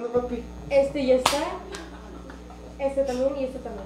[0.00, 0.42] grabando, papi?
[0.70, 1.38] Este ya está.
[2.78, 3.84] Este también y este también.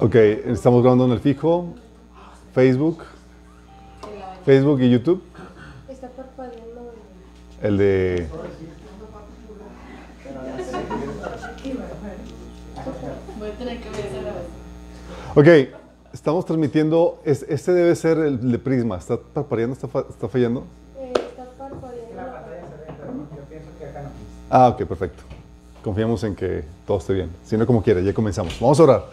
[0.00, 1.74] Ok, estamos grabando en el fijo,
[2.54, 3.04] Facebook,
[4.44, 5.22] Facebook y YouTube.
[5.88, 6.92] Está parpadeando.
[7.62, 8.26] El de...
[13.38, 14.20] Voy a tener que ver esa
[15.40, 15.76] Ok,
[16.12, 19.74] estamos transmitiendo, es- este debe ser el de Prisma, ¿está parpadeando?
[19.74, 20.64] ¿Está, fa- está fallando?
[20.98, 22.16] Eh, está parpadeando.
[22.16, 24.10] La pantalla se ve, pero yo pienso que acá no.
[24.50, 25.22] Ah, ok, perfecto.
[25.82, 27.30] Confiamos en que todo esté bien.
[27.44, 28.58] Si no, como quiera, ya comenzamos.
[28.60, 29.04] Vamos a orar.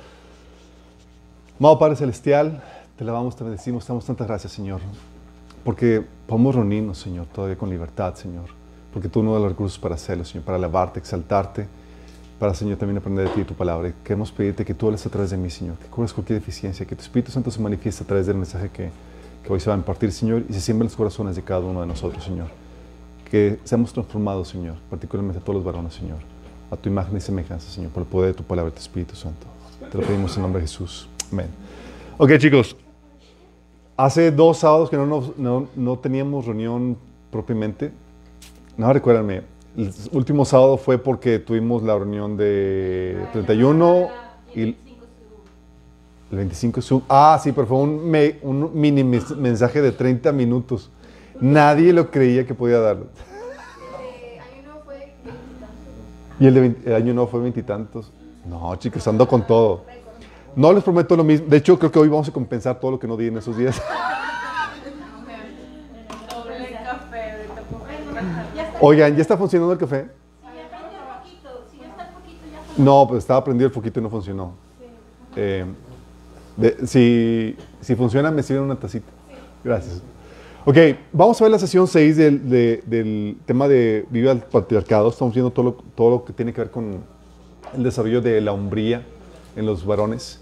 [1.60, 2.64] Amado Padre Celestial,
[2.98, 4.82] te alabamos, te bendecimos, te damos tantas gracias, Señor.
[5.64, 8.46] Porque podemos reunirnos, Señor, todavía con libertad, Señor.
[8.92, 11.68] Porque tú nos das los recursos para hacerlo, Señor, para alabarte, exaltarte,
[12.40, 13.90] para, Señor, también aprender de ti y tu palabra.
[13.90, 16.86] Y queremos pedirte que tú hables a través de mí, Señor, que cures cualquier deficiencia,
[16.86, 18.90] que tu Espíritu Santo se manifieste a través del mensaje que,
[19.44, 21.60] que hoy se va a impartir, Señor, y se siembre en los corazones de cada
[21.60, 22.48] uno de nosotros, Señor.
[23.30, 26.18] Que seamos transformados, Señor, particularmente a todos los varones, Señor,
[26.72, 29.16] a tu imagen y semejanza, Señor, por el poder de tu palabra y tu Espíritu
[29.16, 29.46] Santo.
[29.92, 31.08] Te lo pedimos en nombre de Jesús.
[31.32, 31.48] Amén.
[32.18, 32.76] Ok, chicos.
[33.98, 36.98] Hace dos sábados que no, nos- no, no teníamos reunión
[37.32, 37.92] propiamente.
[38.78, 39.42] No, recuérdenme.
[39.76, 44.08] El último sábado fue porque tuvimos la reunión de 31
[44.56, 44.76] y el
[46.32, 47.02] 25 Zoom.
[47.10, 50.90] Ah, sí, pero fue un, mini mensaje de 30 minutos.
[51.42, 53.08] Nadie lo creía que podía darlo.
[56.40, 58.12] Y el, de 20 el año nuevo fue veintitantos.
[58.46, 59.86] No, chicos, ando con todo.
[60.56, 61.48] No les prometo lo mismo.
[61.48, 63.58] De hecho, creo que hoy vamos a compensar todo lo que no di en esos
[63.58, 63.82] días.
[68.80, 70.08] Oigan, ¿ya está funcionando el café?
[72.78, 74.54] No, pues estaba prendido el foquito y no funcionó.
[75.36, 75.66] Eh,
[76.56, 79.08] de- si, si funciona, me sirven una tacita.
[79.64, 80.02] Gracias.
[80.70, 80.76] Ok,
[81.14, 85.08] vamos a ver la sesión 6 del, de- del tema de Viva el Patriarcado.
[85.08, 87.04] Estamos viendo todo lo, todo lo que tiene que ver con
[87.74, 89.02] el desarrollo de la hombría
[89.56, 90.42] en los varones.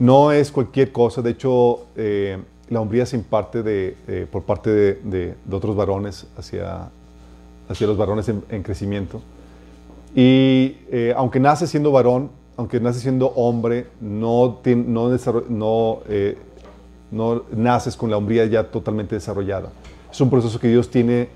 [0.00, 2.38] No es cualquier cosa, de hecho, eh,
[2.68, 6.90] la hombría se imparte de, eh, por parte de, de- otros varones hacia,
[7.68, 9.22] hacia los varones en, en crecimiento.
[10.16, 15.10] Y eh, aunque nace siendo varón, aunque nace siendo hombre, no, no,
[15.48, 16.00] no,
[17.14, 19.70] no naces con la hombría ya totalmente desarrollada.
[20.10, 21.28] Es un proceso que Dios tiene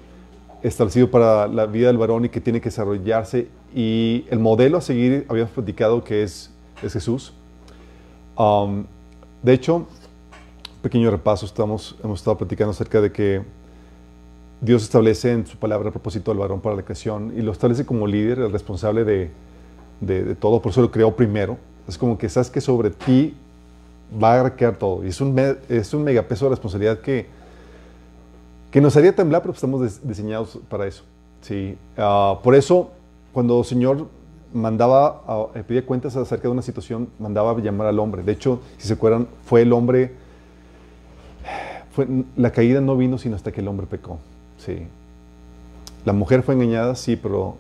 [0.63, 3.49] establecido para la vida del varón y que tiene que desarrollarse.
[3.75, 6.51] Y el modelo a seguir, habíamos platicado que es,
[6.83, 7.33] es Jesús.
[8.37, 8.85] Um,
[9.43, 9.87] de hecho,
[10.83, 13.43] pequeño repaso, estamos, hemos estado platicando acerca de que
[14.61, 17.87] Dios establece en su palabra el propósito del varón para la creación y lo establece
[17.87, 19.31] como líder, el responsable de,
[20.01, 21.57] de- de todo, por eso lo creó primero.
[21.87, 23.35] Es como que sabes que sobre ti
[24.23, 25.05] va a recaer todo.
[25.05, 25.39] Y es un,
[25.69, 27.27] es un megapeso de responsabilidad que,
[28.71, 31.03] que nos haría temblar, pero estamos diseñados para eso.
[31.41, 31.77] Sí.
[31.97, 32.91] Ah, por eso,
[33.33, 34.07] cuando el Señor
[34.53, 38.23] mandaba, a- pedía cuentas acerca de una situación, mandaba llamar al hombre.
[38.23, 40.13] De hecho, si se acuerdan, fue el hombre,
[41.93, 44.19] fue, la caída no vino sino hasta que el hombre pecó.
[44.59, 44.87] Sí.
[46.05, 47.57] La mujer fue engañada, sí, pero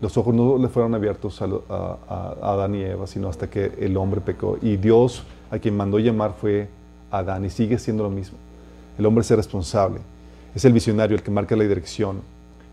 [0.00, 1.96] los ojos no le fueron abiertos a- a-
[2.42, 4.58] a Adán y Eva, sino hasta que el hombre pecó.
[4.60, 6.68] Y Dios, a quien mandó llamar, fue
[7.10, 8.38] Adán y sigue siendo lo mismo.
[8.98, 10.00] El hombre es el responsable,
[10.54, 12.22] es el visionario, el que marca la dirección,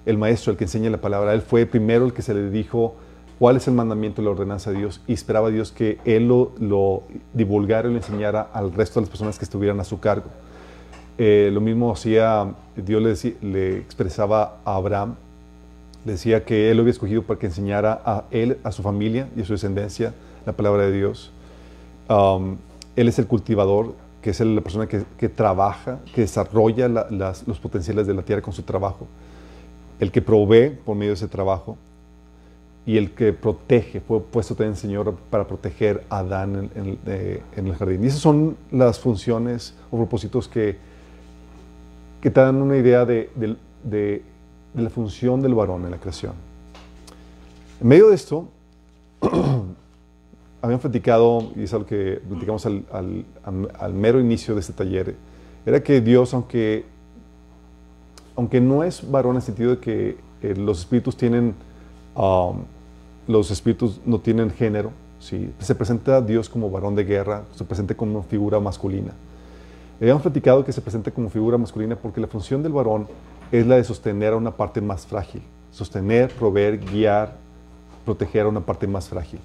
[0.06, 1.34] el maestro, el que enseña la palabra.
[1.34, 2.96] Él fue primero el que se le dijo
[3.40, 6.54] cuál es el mandamiento y la ordenanza de Dios y esperaba Dios que él lo,
[6.60, 7.04] lo
[7.34, 10.30] divulgara y lo enseñara al resto de las personas que estuvieran a su cargo.
[11.18, 15.16] Eh, lo mismo hacía, Dios le, expresaba a Abraham,
[16.06, 19.42] decía que él lo había escogido para que enseñara a él, a su familia y
[19.42, 20.14] a su descendencia
[20.46, 21.33] la palabra de Dios.
[22.10, 22.58] Um,
[22.96, 28.14] él es el cultivador, que es la persona que, trabaja, que desarrolla los potenciales de
[28.14, 29.08] la tierra con su trabajo.
[30.00, 31.78] El que provee por medio de ese trabajo
[32.86, 37.42] y el que protege, fue puesto también el Señor para proteger a Adán en, eh,
[37.56, 38.04] el jardín.
[38.04, 40.78] Y esas son las funciones o propósitos que,
[42.22, 44.24] que te dan una idea de, de- de-
[44.74, 46.34] de la función del varón en la creación.
[47.80, 48.48] En medio de esto,
[50.64, 53.26] habíamos platicado, y es algo que platicamos al, al-
[53.78, 55.14] al mero inicio de este taller,
[55.66, 56.86] era que Dios, aunque,
[58.36, 61.54] aunque no es varón en el sentido de que eh, los espíritus tienen,
[62.16, 62.60] um,
[63.28, 65.54] los espíritus no tienen género, ¿sí?
[65.60, 69.12] se presenta a Dios como varón de guerra, se presenta como figura masculina.
[70.00, 73.08] Habíamos platicado que se presenta como figura masculina porque la función del varón
[73.52, 77.36] es la de sostener a una parte más frágil, sostener, proveer, guiar,
[78.06, 79.40] proteger a una parte más frágil.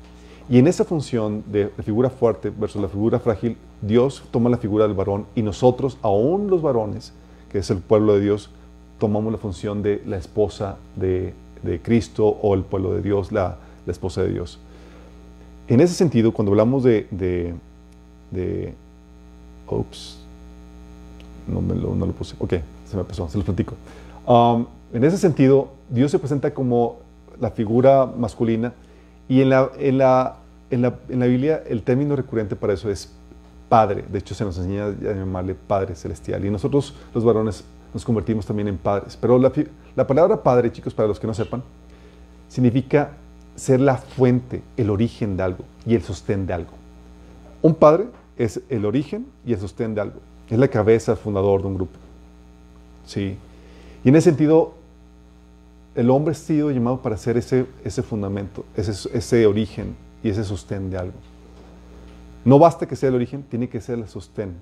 [0.49, 4.57] Y en esa función de la figura fuerte versus la figura frágil, Dios toma la
[4.57, 7.13] figura del varón y nosotros, aún los varones,
[7.51, 8.51] que es el pueblo de Dios,
[8.99, 13.57] tomamos la función de la esposa de de Cristo o el pueblo de Dios, la,
[13.87, 14.59] la esposa de Dios.
[15.67, 17.55] En ese sentido, cuando hablamos de, de,
[18.31, 18.75] de
[19.69, 20.19] ups,
[21.47, 22.55] no, me lo, no lo puse, ok,
[22.89, 23.75] se me pasó, se lo platico.
[24.27, 26.97] Um, en ese sentido, Dios se presenta como
[27.41, 28.73] la figura masculina
[29.29, 30.37] y en la, en la,
[30.71, 33.13] en la, en la Biblia el término recurrente para eso es
[33.69, 34.05] Padre.
[34.11, 36.45] De hecho, se nos enseña a llamarle Padre Celestial.
[36.45, 39.17] Y nosotros, los varones, nos convertimos también en padres.
[39.21, 39.53] Pero la,
[39.95, 41.63] la palabra Padre, chicos, para los que no sepan,
[42.49, 43.13] significa
[43.57, 46.73] ser la fuente, el origen de algo y el sostén de algo.
[47.61, 50.21] Un padre es el origen y el sostén de algo.
[50.49, 51.99] Es la cabeza, el fundador de un grupo.
[53.05, 53.37] Sí.
[54.05, 54.75] Y en ese sentido,
[55.99, 60.45] el hombre ha sido llamado para ser ese, ese fundamento, ese, ese origen y ese
[60.45, 61.19] sostén de algo.
[62.45, 64.53] No basta que sea el origen, tiene que ser el sostén,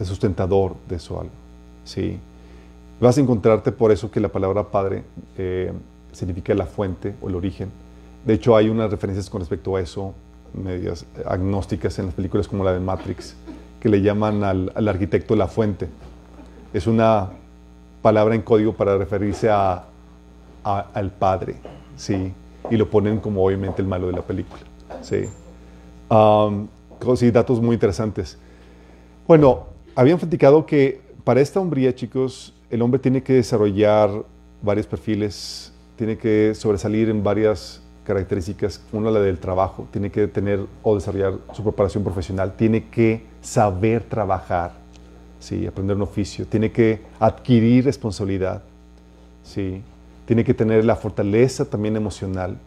[0.00, 1.32] el sustentador de eso algo.
[1.84, 2.18] Sí.
[3.00, 5.04] Vas a encontrarte por eso que la palabra padre
[5.38, 5.72] eh,
[6.10, 7.70] significa la fuente o el origen.
[8.26, 10.12] De hecho, hay unas referencias con respecto a eso,
[10.54, 13.36] medias agnósticas en las películas como la de Matrix,
[13.78, 15.88] que le llaman al, al arquitecto la fuente.
[16.74, 17.30] Es una
[18.02, 19.84] palabra en código para referirse a,
[20.64, 21.56] al padre,
[21.96, 22.32] ¿sí?
[22.70, 24.62] Y lo ponen como obviamente el malo de la película,
[25.00, 25.24] ¿sí?
[26.08, 26.68] Um,
[27.16, 28.38] sí, datos muy interesantes.
[29.26, 34.10] Bueno, habían platicado que para esta hombría, chicos, el hombre tiene que desarrollar
[34.62, 38.82] varios perfiles, tiene que sobresalir en varias características.
[38.92, 44.02] Una, la del trabajo, tiene que tener o desarrollar su preparación profesional, tiene que saber
[44.04, 44.72] trabajar,
[45.38, 45.66] ¿sí?
[45.66, 48.62] aprender un oficio, tiene que adquirir responsabilidad,
[49.42, 49.82] ¿sí?
[50.26, 52.58] Tiene que tener la fortaleza también emocional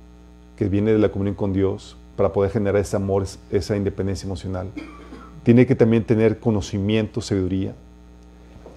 [0.57, 4.67] que viene de la comunión con Dios para poder generar ese amor, esa independencia emocional.
[5.43, 7.73] Tiene que también tener conocimiento, sabiduría.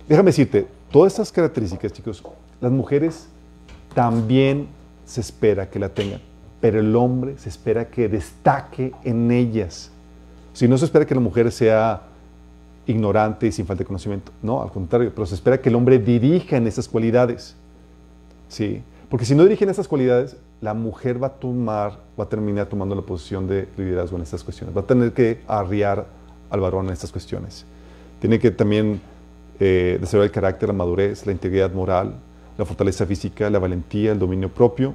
[0.09, 2.23] Déjame decirte, todas estas características, chicos,
[2.61, 3.29] las mujeres
[3.95, 4.69] también
[5.05, 6.21] se espera que la tengan,
[6.61, 9.91] pero el hombre se espera que destaque en ellas.
[10.53, 12.03] Si no se espera que la mujer sea
[12.87, 15.99] ignorante y sin falta de conocimiento, no, al contrario, pero se espera que el hombre
[15.99, 17.55] dirija en esas cualidades.
[18.49, 22.29] Sí, porque si no dirige en esas cualidades, la mujer va a tomar, va a
[22.29, 24.77] terminar tomando la posición de liderazgo en estas cuestiones.
[24.77, 26.07] Va a tener que arriar
[26.51, 27.65] al varón en estas cuestiones.
[28.21, 29.01] Tiene que también
[29.61, 32.15] eh, desarrollar el carácter, la madurez, la integridad moral,
[32.57, 34.95] la fortaleza física, la valentía, el dominio propio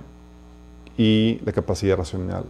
[0.98, 2.46] y la capacidad racional.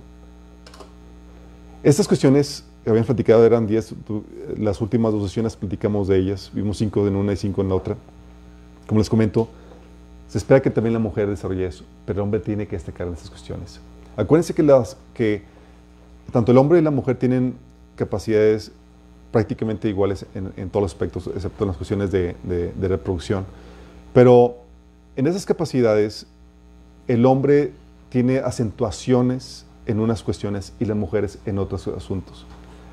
[1.84, 3.96] Estas cuestiones que habían platicado eran 10,
[4.58, 7.76] las últimas dos sesiones platicamos de ellas, vimos cinco en una y cinco en la
[7.76, 7.96] otra.
[8.88, 9.48] Como les comento,
[10.34, 13.14] se espera que también la mujer desarrolle eso, pero el hombre tiene que destacar en
[13.14, 13.80] estas cuestiones.
[14.18, 15.44] Acuérdense que
[16.32, 17.54] tanto el hombre y la mujer tienen
[17.96, 18.72] capacidades
[19.32, 23.46] prácticamente iguales en, todos los aspectos, excepto en las cuestiones de, de reproducción.
[24.12, 24.58] Pero
[25.16, 26.26] en esas capacidades,
[27.08, 27.72] el hombre
[28.10, 32.48] tiene acentuaciones en unas cuestiones y las mujeres en otros asuntos.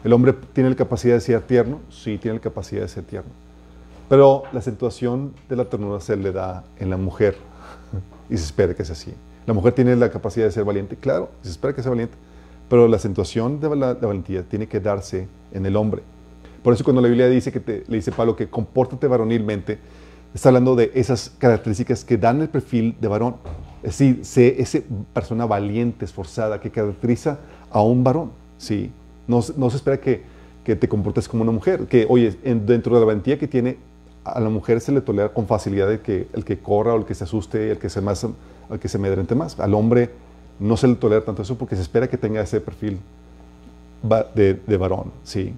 [0.05, 3.31] El hombre tiene la capacidad de ser tierno, sí, tiene la capacidad de ser tierno.
[4.11, 7.37] Pero la acentuación de la ternura se le da en la mujer
[8.29, 9.15] y se espera que sea así.
[9.47, 12.17] La mujer tiene la capacidad de ser valiente, claro, se espera que sea valiente,
[12.69, 16.03] pero la acentuación de la, valentía tiene que darse en el hombre.
[16.65, 19.79] Por eso cuando la Biblia dice que te, le dice Pablo que compórtate varonilmente,
[20.35, 23.37] está hablando de esas características que dan el perfil de varón.
[23.85, 24.81] Es decir, sé esa
[25.15, 27.39] persona valiente, esforzada, que caracteriza
[27.71, 28.33] a un varón.
[28.59, 28.91] ¿sí?
[29.29, 30.23] No, se espera que,
[30.65, 33.79] que, te comportes como una mujer, que, oye, dentro de la valentía que tiene,
[34.25, 37.05] a la mujer se le tolera con facilidad el que, el que corra o el
[37.05, 39.59] que se asuste, el que se, más, el que se amedrente más.
[39.59, 40.11] Al hombre
[40.59, 42.99] no se le tolera tanto eso porque se espera que tenga ese perfil
[44.35, 45.55] de, de varón, ¿sí?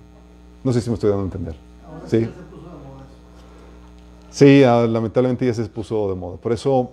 [0.64, 1.57] No sé si me estoy dando a entender.
[2.07, 2.28] ¿Sí?
[4.31, 6.37] Sí, ah, lamentablemente ya se puso de moda.
[6.37, 6.90] Por eso,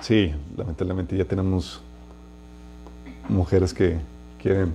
[0.00, 1.82] sí, lamentablemente ya tenemos
[3.28, 3.98] mujeres que
[4.40, 4.72] quieren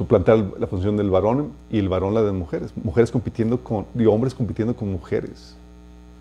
[0.00, 2.72] suplantar la función del varón y el varón la de mujeres.
[2.82, 5.54] Mujeres compitiendo con, hombres compitiendo con mujeres,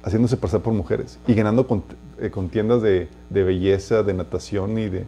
[0.03, 1.83] haciéndose pasar por mujeres y ganando con,
[2.19, 5.05] eh, contiendas de, de, belleza, de natación y de...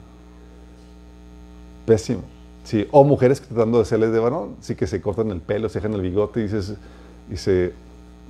[1.85, 2.21] Pésimo.
[2.63, 5.79] Sí, o mujeres tratando de hacerles de varón, sí que se cortan el pelo, se
[5.79, 6.75] dejan el bigote y dices,
[7.29, 7.73] y se...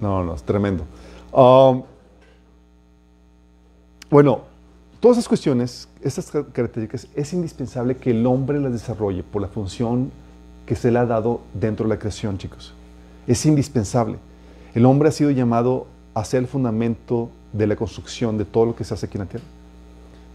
[0.02, 0.86] No, no, es tremendo.
[1.32, 1.84] Um,
[4.10, 4.42] bueno,
[5.00, 10.12] todas esas cuestiones, estas características, es indispensable que el hombre las desarrolle por la función
[10.72, 12.74] que se le ha dado dentro de la creación, chicos.
[13.28, 14.16] Es indispensable.
[14.74, 18.74] El hombre ha sido llamado a ser el fundamento de la construcción de todo lo
[18.74, 19.46] que se hace aquí en la tierra.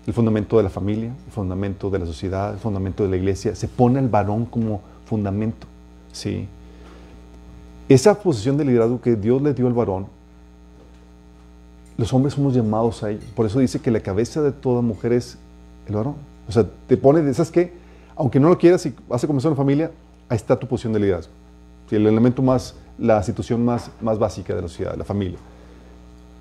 [0.07, 3.55] El fundamento de la familia, el fundamento de la sociedad, el fundamento de la iglesia.
[3.55, 5.67] Se pone al varón como fundamento.
[6.13, 6.47] ¿sí?
[7.89, 10.07] Esa posición de liderazgo que Dios le dio al varón
[11.97, 13.23] los hombres somos llamados a ello.
[13.35, 15.39] Por eso dice que la cabeza de toda mujer es
[15.89, 16.17] el varón.
[16.47, 17.73] O sea, te pone, ¿sabes qué?
[18.15, 19.91] Aunque no lo quieras y vas a comenzar una familia,
[20.29, 21.33] ahí está tu posición de liderazgo.
[21.91, 25.39] El elemento más, la situación más, más básica de la sociedad, la familia.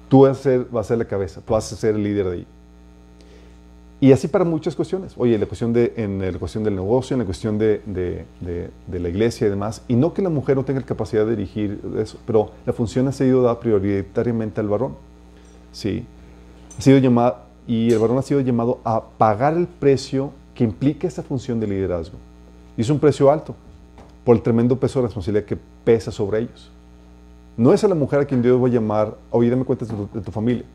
[0.09, 2.25] Tú vas a, ser, vas a ser la cabeza, tú vas a ser el líder
[2.25, 2.47] de ahí.
[4.01, 5.13] Y así para muchas cuestiones.
[5.17, 9.09] Oye, la cuestión, de, en la cuestión del negocio, en la cuestión de, de, la
[9.09, 9.81] iglesia y demás.
[9.87, 13.07] Y no que la mujer no tenga la capacidad de dirigir eso, pero la función
[13.07, 14.95] ha sido dada prioritariamente al varón.
[15.71, 16.05] Sí.
[16.77, 17.37] Ha sido llamado,
[17.67, 21.67] y el varón ha sido llamado a pagar el precio que implica esa función de
[21.67, 22.17] liderazgo.
[22.77, 23.55] Y es un precio alto
[24.25, 26.71] por el tremendo peso de responsabilidad que pesa sobre ellos.
[27.55, 30.21] No es a la mujer a quien Dios va a llamar, oye, dame cuentas de
[30.21, 30.65] tu, familia.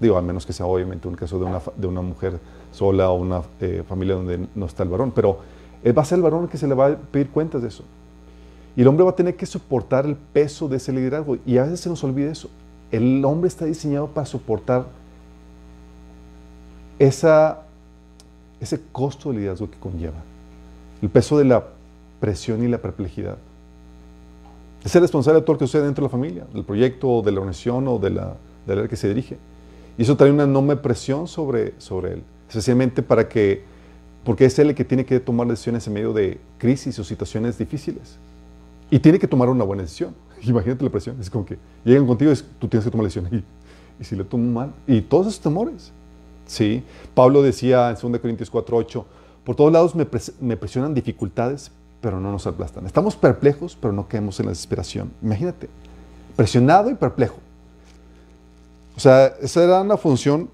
[0.00, 2.38] Digo, al menos que sea obviamente un caso de una, de una mujer
[2.70, 5.40] sola o una eh, familia donde no está el varón, pero
[5.86, 7.84] va a ser el varón que se le va a pedir cuentas de eso.
[8.76, 11.36] Y el hombre va a tener que soportar el peso de ese liderazgo.
[11.44, 12.48] Y a veces se nos olvida eso.
[12.90, 14.86] El hombre está diseñado para soportar
[16.98, 17.62] esa,
[18.60, 20.22] ese costo de liderazgo que conlleva.
[21.02, 21.64] El peso de la
[22.22, 23.36] presión y la perplejidad.
[24.84, 27.32] Es el responsable de todo lo que sucede dentro de la familia, del proyecto, de
[27.32, 29.38] la organización o de la, de la que se dirige.
[29.98, 33.64] Y eso trae una enorme presión sobre, sobre él, especialmente para que,
[34.24, 37.58] porque es él el que tiene que tomar decisiones en medio de crisis o situaciones
[37.58, 38.18] difíciles.
[38.88, 40.14] Y tiene que tomar una buena decisión.
[40.42, 41.16] Imagínate la presión.
[41.20, 43.44] Es como que llegan contigo y tú tienes que tomar la decisión.
[43.98, 44.72] Y, y si le tomo mal.
[44.86, 45.92] Y todos esos temores.
[46.46, 46.84] ¿sí?
[47.14, 49.04] Pablo decía en 2 Corintios 4:8,
[49.44, 52.84] por todos lados me, pres me, presionan dificultades, pero no nos aplastan.
[52.84, 55.10] Estamos perplejos, pero no caemos en la desesperación.
[55.22, 55.70] Imagínate,
[56.36, 57.36] presionado y perplejo.
[58.96, 60.50] O sea, esa era una función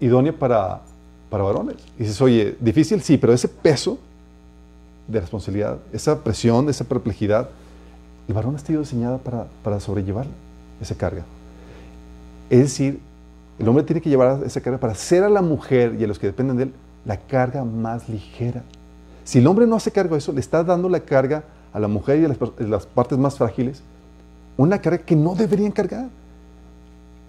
[0.00, 0.82] idónea para,
[1.30, 1.76] para varones.
[1.96, 3.98] Y dices, oye, difícil, sí, pero ese peso
[5.06, 7.48] de responsabilidad, esa presión, esa perplejidad,
[8.26, 10.26] el varón ha sido diseñado para, para sobrellevar
[10.80, 11.24] esa carga.
[12.50, 13.00] Es decir,
[13.58, 16.18] el hombre tiene que llevar esa carga para hacer a la mujer y a los
[16.18, 18.62] que dependen de él la carga más ligera.
[19.24, 21.88] Si el hombre no hace cargo de eso, le está dando la carga a la
[21.88, 23.82] mujer y a las, partes más frágiles,
[24.56, 26.08] una carga que no deberían cargar.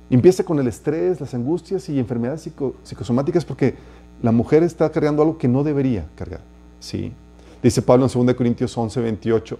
[0.09, 3.75] Empieza con el estrés, las angustias y enfermedades psico, psicosomáticas porque
[4.21, 6.41] la mujer está cargando algo que no debería cargar.
[6.79, 7.11] ¿sí?
[7.63, 9.57] Dice Pablo en 2 Corintios 11, 28,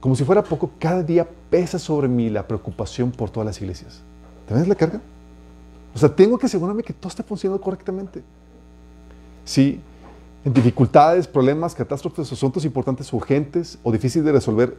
[0.00, 4.00] como si fuera poco, cada día pesa sobre mí la preocupación por todas las iglesias.
[4.48, 5.00] ¿Te la carga?
[5.94, 8.22] O sea, tengo que asegurarme que todo esté funcionando correctamente.
[9.44, 9.80] Sí,
[10.46, 14.76] en dificultades, problemas, catástrofes, asuntos importantes, urgentes o difíciles de resolver,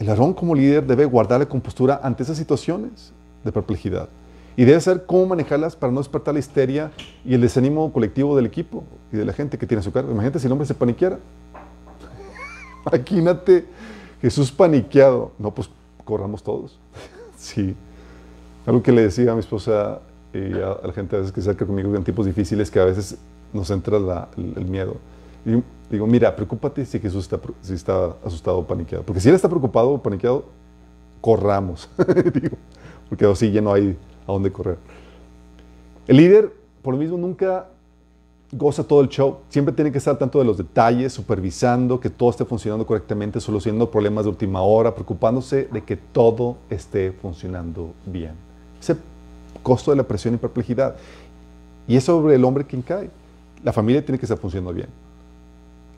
[0.00, 3.12] el varón como líder debe guardar la compostura ante esas situaciones
[3.44, 4.08] de perplejidad.
[4.56, 6.90] Y debe saber cómo manejarlas para no despertar la histeria
[7.24, 10.10] y el desánimo colectivo del equipo y de la gente que tiene su cargo.
[10.10, 11.20] Imagínate si el hombre se paniqueara.
[12.92, 13.66] Imagínate
[14.20, 15.30] Jesús paniqueado.
[15.38, 15.70] No, pues
[16.04, 16.80] corramos todos.
[17.36, 17.76] sí.
[18.66, 20.00] Algo que le decía a mi esposa
[20.32, 22.84] y a la gente a veces que se acerca conmigo en tiempos difíciles que a
[22.86, 23.16] veces
[23.54, 23.96] nos entra
[24.36, 24.96] el, miedo.
[25.46, 29.04] Y digo, mira, preocúpate si Jesús está, si está asustado o paniqueado.
[29.04, 30.44] Porque si él está preocupado o paniqueado,
[31.20, 31.88] corramos.
[32.34, 32.56] digo,
[33.08, 33.96] porque así ya no hay
[34.26, 34.78] a dónde correr.
[36.06, 37.68] El líder, por lo mismo, nunca
[38.52, 39.38] goza todo el show.
[39.48, 43.90] Siempre tiene que estar tanto de los detalles, supervisando que todo esté funcionando correctamente, solucionando
[43.90, 48.32] problemas de última hora, preocupándose de que todo esté funcionando bien.
[48.80, 48.96] Ese
[49.62, 50.96] costo de la presión y perplejidad.
[51.86, 53.10] Y es sobre el hombre quien cae.
[53.64, 54.88] La familia tiene que estar funcionando bien.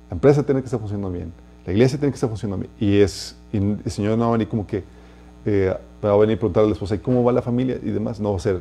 [0.09, 1.33] La empresa tiene que estar funcionando bien.
[1.67, 2.73] La iglesia tiene que estar funcionando bien.
[2.79, 4.85] Y, es, el Señor no va a venir como que
[5.45, 7.79] eh, va a venir a preguntarle a la esposa, ¿y cómo va la familia?
[7.83, 8.21] Y demás.
[8.21, 8.61] No va a ser,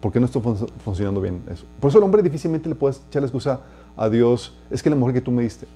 [0.00, 1.66] ¿por qué no está fun funcionando bien eso?
[1.78, 3.60] Por eso el hombre difícilmente le puedes echar la excusa
[3.96, 5.66] a Dios, es que la mujer que tú me diste.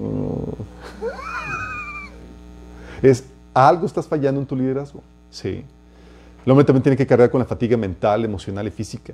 [0.00, 0.56] Oh.
[3.02, 5.02] es, algo estás fallando en tu liderazgo.
[5.30, 5.64] Sí.
[6.44, 9.12] El hombre también tiene que cargar con la fatiga mental, emocional y física.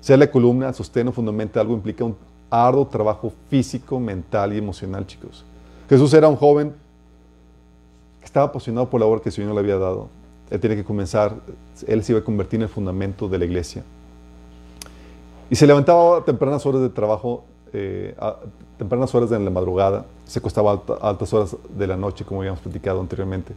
[0.00, 2.16] Sea la columna, sostén o fundamenta algo implica un
[2.50, 5.44] arduo trabajo físico, mental y emocional, chicos.
[5.88, 6.74] Jesús era un joven
[8.20, 10.08] que estaba apasionado por la obra que el Señor le había dado.
[10.50, 11.34] Él tiene que comenzar,
[11.86, 13.84] él se iba a convertir en el fundamento de la iglesia.
[15.48, 18.36] Y se levantaba a tempranas horas de trabajo, eh, a
[18.78, 22.60] tempranas horas de la madrugada, se acostaba a altas horas de la noche, como habíamos
[22.60, 23.52] platicado anteriormente.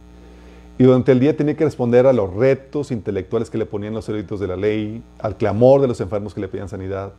[0.76, 4.08] Y durante el día tenía que responder a los retos intelectuales que le ponían los
[4.08, 7.12] eruditos de la ley, al clamor de los enfermos que le pedían sanidad.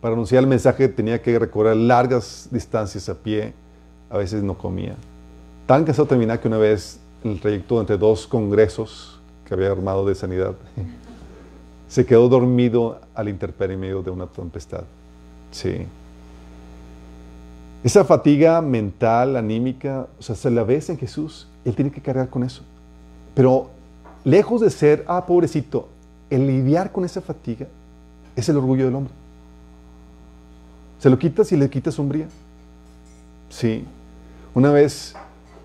[0.00, 3.52] Para anunciar el mensaje tenía que recorrer largas distancias a pie,
[4.08, 4.94] a veces no comía.
[5.66, 10.06] Tan cansado terminaba que una vez en el trayecto entre dos congresos que había armado
[10.06, 10.54] de sanidad,
[11.88, 14.84] se quedó dormido al interperio de una tempestad.
[15.50, 15.86] Sí.
[17.82, 21.48] Esa fatiga mental, anímica, o sea, se la ves en Jesús.
[21.66, 22.62] Él tiene que cargar con eso.
[23.34, 23.70] Pero
[24.24, 25.88] lejos de ser, ah, pobrecito,
[26.30, 27.66] el lidiar con esa fatiga
[28.36, 29.12] es el orgullo del hombre.
[30.98, 32.26] Se lo quitas y le quitas sombría.
[33.50, 33.84] Sí.
[34.54, 35.14] Una vez,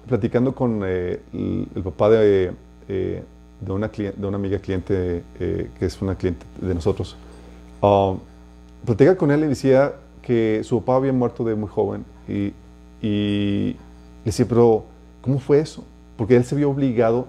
[0.08, 2.52] platicando con eh, el, el papá de,
[2.88, 3.24] eh,
[3.62, 7.16] de, una, de una amiga cliente, eh, que es una cliente de nosotros,
[7.82, 8.16] ah,
[8.86, 12.54] platicaba con él y decía que su papá había muerto de muy joven y,
[13.02, 14.84] y le decía, pero
[15.22, 15.84] ¿cómo fue eso?
[16.18, 17.28] Porque él se vio obligado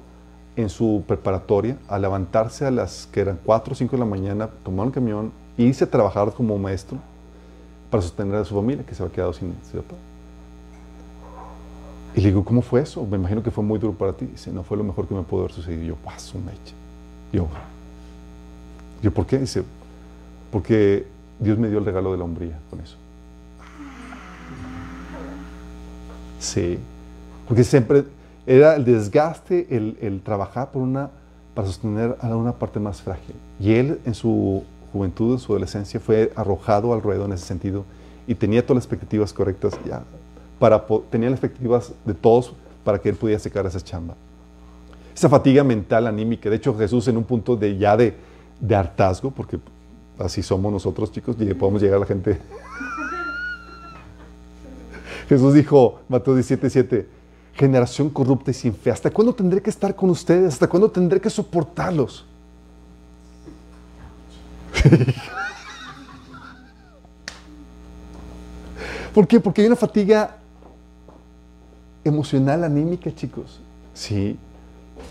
[0.61, 4.49] en su preparatoria a levantarse a las que eran 4 o 5 de la mañana,
[4.65, 6.99] tomar un camión e irse a trabajar como maestro
[7.91, 9.83] para sostener a su familia que se había quedado sin sin.
[12.15, 13.07] Y le digo, ¿cómo fue eso?
[13.07, 14.27] Me imagino que fue muy duro para ti.
[14.27, 15.85] Dice, no fue lo mejor que me pudo haber sucedido.
[15.85, 16.75] Y yo, paso, mecha.
[17.33, 17.47] Yo,
[19.03, 19.39] yo, ¿por qué?
[19.39, 19.63] Dice,
[20.51, 21.07] porque
[21.39, 22.97] Dios me dio el regalo de la hombría con eso.
[26.41, 26.79] Sí,
[27.47, 28.05] porque siempre
[28.51, 31.11] era el desgaste, el, el trabajar por una,
[31.55, 33.37] para sostener a una parte más frágil.
[33.61, 37.85] Y él en su juventud, en su adolescencia, fue arrojado al ruedo en ese sentido
[38.27, 40.03] y tenía todas las expectativas correctas ya,
[40.59, 42.53] para, tenía las expectativas de todos
[42.83, 44.17] para que él pudiera sacar esa chamba.
[45.15, 46.51] Esa fatiga mental, anímica.
[46.51, 48.17] De hecho, Jesús en un punto de ya de,
[48.59, 49.61] de hartazgo, porque
[50.19, 52.37] así somos nosotros, chicos, y podemos llegar a la gente.
[55.29, 57.20] Jesús dijo, Mateo 17, 7,
[57.61, 60.55] generación corrupta y sin fe, ¿hasta cuándo tendré que estar con ustedes?
[60.55, 62.25] ¿Hasta cuándo tendré que soportarlos?
[69.15, 69.39] ¿Por qué?
[69.39, 70.39] Porque hay una fatiga
[72.03, 73.61] emocional, anímica, chicos.
[73.93, 74.39] Sí.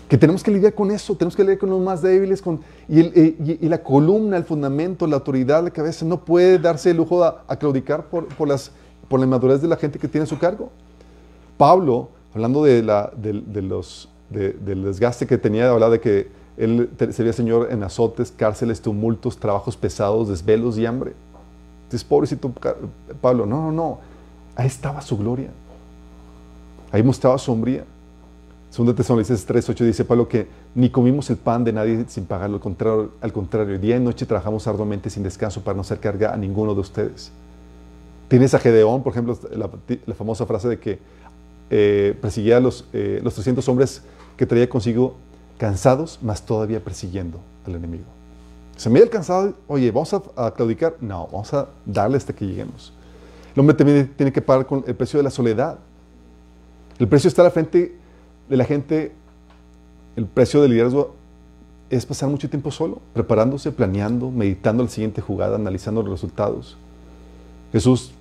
[0.08, 2.98] Que tenemos que lidiar con eso, tenemos que lidiar con los más débiles, con, y,
[2.98, 7.44] eh, la columna, el fundamento, la autoridad, la cabeza, no puede darse el lujo a,
[7.46, 8.72] a claudicar por, por las,
[9.08, 10.70] por la inmadurez de la gente que tiene a su cargo.
[11.56, 16.28] Pablo, hablando de la, del- de los, de- del desgaste que tenía, hablaba de que
[16.56, 21.14] él sería señor en azotes, cárceles, tumultos, trabajos pesados, desvelos y hambre.
[21.90, 22.52] Dices, pobrecito
[23.20, 23.98] Pablo, no, no, no.
[24.56, 25.50] Ahí estaba su gloria.
[26.92, 27.56] Ahí mostraba su.
[28.70, 32.62] Segunda Tesalonicenses 3.8 dice Pablo que ni comimos el pan de nadie sin pagarlo, al
[32.62, 36.36] contrario, al contrario, día y noche trabajamos arduamente sin descanso para no hacer carga a
[36.36, 37.32] ninguno de ustedes.
[38.28, 39.68] Tienes a Gedeón, por ejemplo, la,
[40.06, 41.00] la famosa frase de que
[41.70, 44.02] eh, perseguía a los, eh, los 300 hombres
[44.36, 45.16] que traía consigo
[45.58, 48.04] cansados, mas todavía persiguiendo al enemigo.
[48.76, 50.96] Se me había cansado, oye, ¿vamos a, a claudicar?
[51.00, 52.92] No, vamos a darle hasta que lleguemos.
[53.54, 55.78] El hombre también tiene que pagar con el precio de la soledad.
[56.98, 57.94] El precio está a la frente
[58.48, 59.12] de la gente,
[60.16, 61.14] el precio del liderazgo
[61.90, 66.76] es pasar mucho tiempo solo, preparándose, planeando, meditando la siguiente jugada, analizando los resultados.
[67.72, 68.12] Jesús,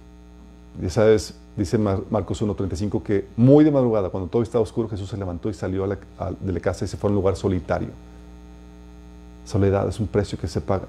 [0.82, 5.10] ya sabes, dice Mar- Marcos 1.35 que muy de madrugada, cuando todo estaba oscuro, Jesús
[5.10, 7.90] se levantó y salió a de la casa y se fue a un lugar solitario.
[9.46, 10.86] Soledad es un precio que se paga.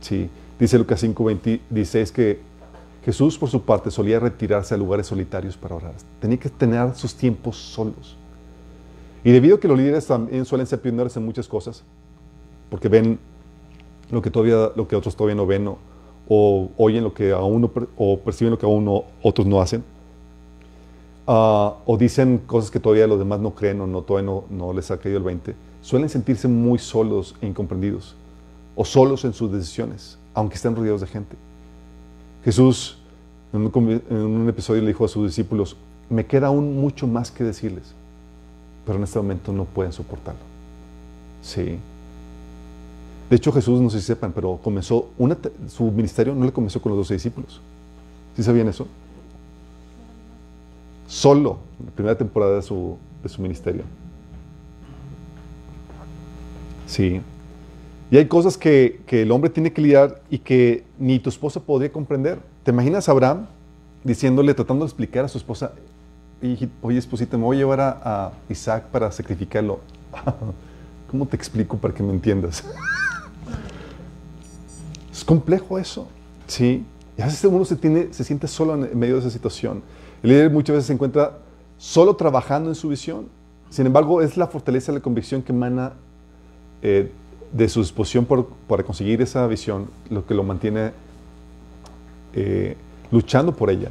[0.00, 0.30] Sí.
[0.58, 2.40] Dice Lucas 5.16 que
[3.04, 5.92] Jesús, por su parte, solía retirarse a lugares solitarios para orar.
[6.20, 8.16] Tenía que tener sus tiempos solos.
[9.24, 11.82] Y debido a que los líderes también suelen ser pioneros en muchas cosas,
[12.70, 13.18] porque ven
[14.10, 15.70] lo que, todavía, lo que otros todavía no ven,
[16.28, 19.60] o oyen lo que aún no, per- o perciben lo que aún no- otros no
[19.60, 19.82] hacen,
[21.26, 24.72] ah, o dicen cosas que todavía los demás no creen o no, todavía no, no
[24.72, 28.14] les ha caído el 20, suelen sentirse muy solos e incomprendidos,
[28.76, 31.36] o solos en sus decisiones, aunque estén rodeados de gente.
[32.44, 32.98] Jesús
[33.52, 35.76] en un, en un episodio le dijo a sus discípulos,
[36.10, 37.94] me queda aún mucho más que decirles,
[38.86, 40.40] pero en este momento no pueden soportarlo.
[41.42, 41.78] Sí.
[43.28, 45.10] De hecho, Jesús, no sé si sepan, pero comenzó
[45.68, 47.60] su ministerio no le comenzó con los doce discípulos.
[48.36, 48.86] ¿Sí sabían eso?
[51.06, 52.96] Solo, en la primera temporada de su,
[53.38, 53.82] ministerio.
[56.86, 57.20] Sí.
[58.10, 61.92] Y hay cosas que, el hombre tiene que lidiar y que ni tu esposa podría
[61.92, 62.38] comprender.
[62.62, 63.46] ¿Te imaginas a Abraham
[64.04, 65.72] diciéndole, tratando de explicar a su esposa,
[66.42, 69.80] "Hiji- oye esposita, me voy a llevar a, a Isaac para sacrificarlo?
[71.10, 72.64] ¿Cómo te explico para que me entiendas?
[75.18, 76.06] Es complejo eso,
[76.46, 76.84] ¿sí?
[77.16, 79.82] Y a veces uno se, se siente solo en medio de esa situación.
[80.22, 81.38] El líder muchas veces se encuentra
[81.76, 83.26] solo trabajando en su visión.
[83.70, 85.92] Sin embargo, es la fortaleza, la convicción que emana
[86.82, 87.10] eh,
[87.52, 88.26] de su disposición
[88.68, 90.92] para conseguir esa visión lo que lo mantiene
[92.34, 92.76] eh,
[93.10, 93.90] luchando por ella.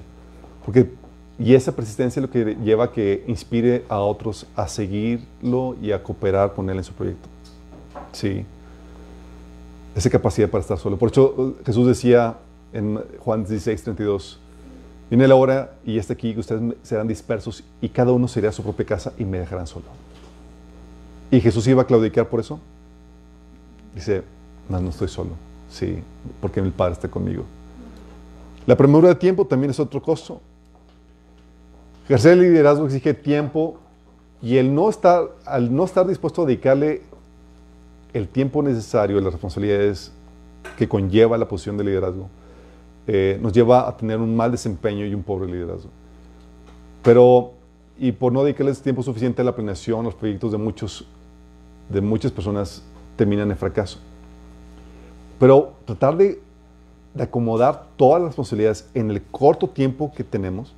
[0.66, 0.92] Porque,
[1.38, 5.92] y esa persistencia es lo que lleva a que inspire a otros a seguirlo y
[5.92, 7.28] a cooperar con él en su proyecto.
[8.13, 8.46] Sí.
[9.98, 10.96] Esa capacidad para estar solo.
[10.96, 12.38] Por eso eh, Jesús decía
[12.72, 14.40] en Juan 16, 32,
[15.10, 18.52] viene la hora y está aquí ustedes serán dispersos y cada uno se irá a
[18.52, 19.86] su propia casa y me dejarán solo.
[21.32, 22.60] Y Jesús iba a claudicar por eso.
[23.96, 24.22] Dice,
[24.70, 25.32] no, no estoy solo.
[25.72, 25.98] Sí,
[26.42, 27.44] porque el Padre está conmigo.
[28.68, 30.40] La premura de tiempo también es otro costo.
[32.06, 33.80] Ejercer el liderazgo exige tiempo
[34.44, 37.02] y el no estar, al no estar dispuesto a dedicarle
[38.17, 40.12] el tiempo necesario, las responsabilidades
[40.77, 42.30] que conlleva la posición de liderazgo,
[43.06, 45.89] eh, nos lleva a tener un mal desempeño y un pobre liderazgo.
[47.03, 47.53] Pero,
[47.97, 51.08] y por no dedicarles tiempo suficiente a la planeación, los proyectos de, muchos,
[51.89, 52.84] de muchas personas
[53.15, 53.99] terminan en fracaso.
[55.39, 56.41] Pero tratar de,
[57.13, 60.75] de acomodar todas las responsabilidades en el corto tiempo que tenemos,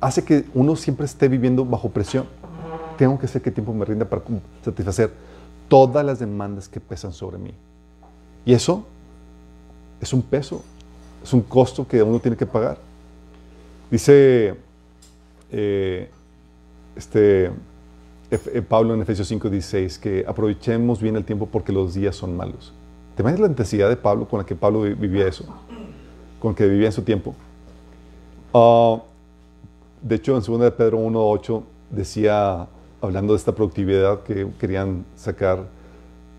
[0.00, 2.26] hace que uno siempre esté viviendo bajo presión.
[2.98, 4.22] Tengo que hacer que tiempo me rinda para
[4.62, 5.29] satisfacer
[5.70, 7.52] todas las demandas que pesan sobre mí.
[8.44, 8.84] Y eso
[10.00, 10.62] es un peso,
[11.22, 12.76] es un costo que uno tiene que pagar.
[13.90, 14.56] Dice
[15.52, 16.10] eh,
[16.96, 17.50] este,
[18.30, 22.72] eh, Pablo en Efesios 5:16 que aprovechemos bien el tiempo porque los días son malos.
[23.14, 25.44] ¿Te imaginas la intensidad de Pablo con la que Pablo vivía eso?
[26.40, 27.34] Con que vivía en su tiempo.
[28.52, 29.00] Ah,
[30.02, 32.66] de hecho, en 2 de Pedro 1.8 decía,
[33.00, 35.64] hablando de esta productividad que querían sacar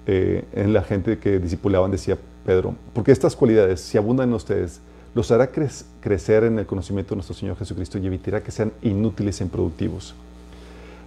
[0.06, 4.82] eh, en la gente que discipulaban, decía Pedro, porque estas cualidades, si abundan en ustedes,
[5.14, 9.42] los hará crecer en el conocimiento de nuestro Señor Jesucristo y evitará que sean inútiles
[9.42, 10.16] e improductivos.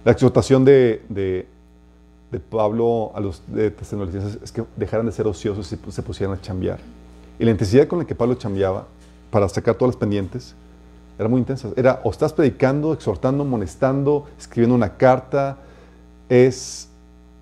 [0.03, 1.47] La exhortación de, de,
[2.49, 3.41] Pablo a los
[3.77, 6.79] tesalonicenses es que dejaran de ser ociosos y se pusieran a chambear.
[7.39, 8.85] Y la intensidad con la que Pablo chambeaba
[9.31, 10.53] para sacar todas las pendientes,
[11.17, 11.69] era muy intensa.
[11.75, 15.57] Era o estás predicando, exhortando, amonestando, escribiendo una carta.
[16.27, 16.89] Es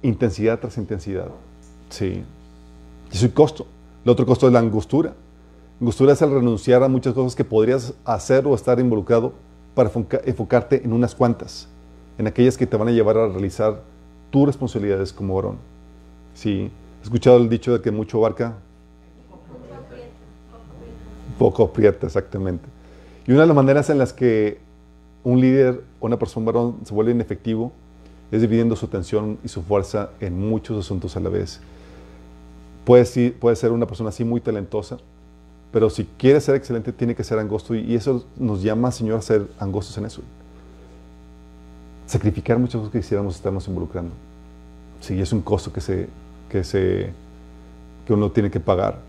[0.02, 1.28] intensidad tras intensidad.
[1.90, 2.24] Sí.
[3.12, 3.66] Y es un costo.
[4.04, 5.14] El otro costo es la angostura.
[5.80, 9.34] Angostura es el renunciar a muchas cosas que podrías hacer o estar involucrado
[9.74, 9.90] para
[10.26, 11.68] enfocarte en unas cuantas,
[12.18, 13.82] en aquellas que te van a llevar a realizar
[14.30, 15.58] tus responsabilidades como varón.
[16.36, 16.70] Sí.
[17.00, 18.54] He escuchado el dicho de que mucho abarca,
[21.38, 22.73] poco aprieta, exactamente.
[23.26, 24.60] Y una de las maneras en las que
[25.24, 27.72] un líder o una persona varón se vuelve inefectivo
[28.32, 31.62] es dividiendo su atención y su fuerza en muchos asuntos a la vez.
[32.84, 34.98] Puede, puede ser una persona así muy talentosa,
[35.72, 39.22] pero si quiere ser excelente tiene que ser angosto y eso nos llama, Señor, a
[39.22, 40.22] ser angostos en eso.
[42.06, 44.12] Sacrificar muchas cosas que quisiéramos estarnos involucrando.
[45.00, 46.10] Sí, es un costo que, se,
[46.50, 47.12] que, se,
[48.06, 49.00] que uno tiene que pagar.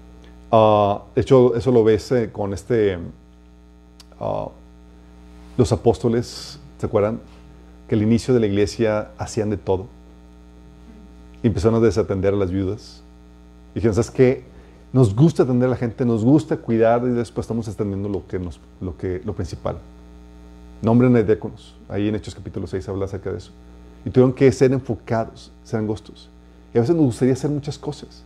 [0.53, 2.98] Ah, de hecho, eso lo ves eh, con este
[4.20, 4.48] Ah,
[5.57, 7.20] los apóstoles, ¿se acuerdan?
[7.88, 9.87] Que al inicio de la iglesia hacían de todo.
[11.42, 13.03] Empezaron a desatender a las viudas.
[13.72, 14.44] Y dijeron, ¿sabes qué?
[14.92, 18.38] Nos gusta atender a la gente, nos gusta cuidar y después estamos extendiendo lo, que
[18.38, 19.79] nos, lo, que, lo principal.
[20.83, 21.74] Nombren a diáconos.
[21.88, 23.50] Ahí en Hechos capítulo 6 habla acerca de eso.
[24.05, 26.31] Y tuvieron que ser enfocados, ser angostos.
[26.72, 28.22] Y a veces nos gustaría hacer muchas cosas.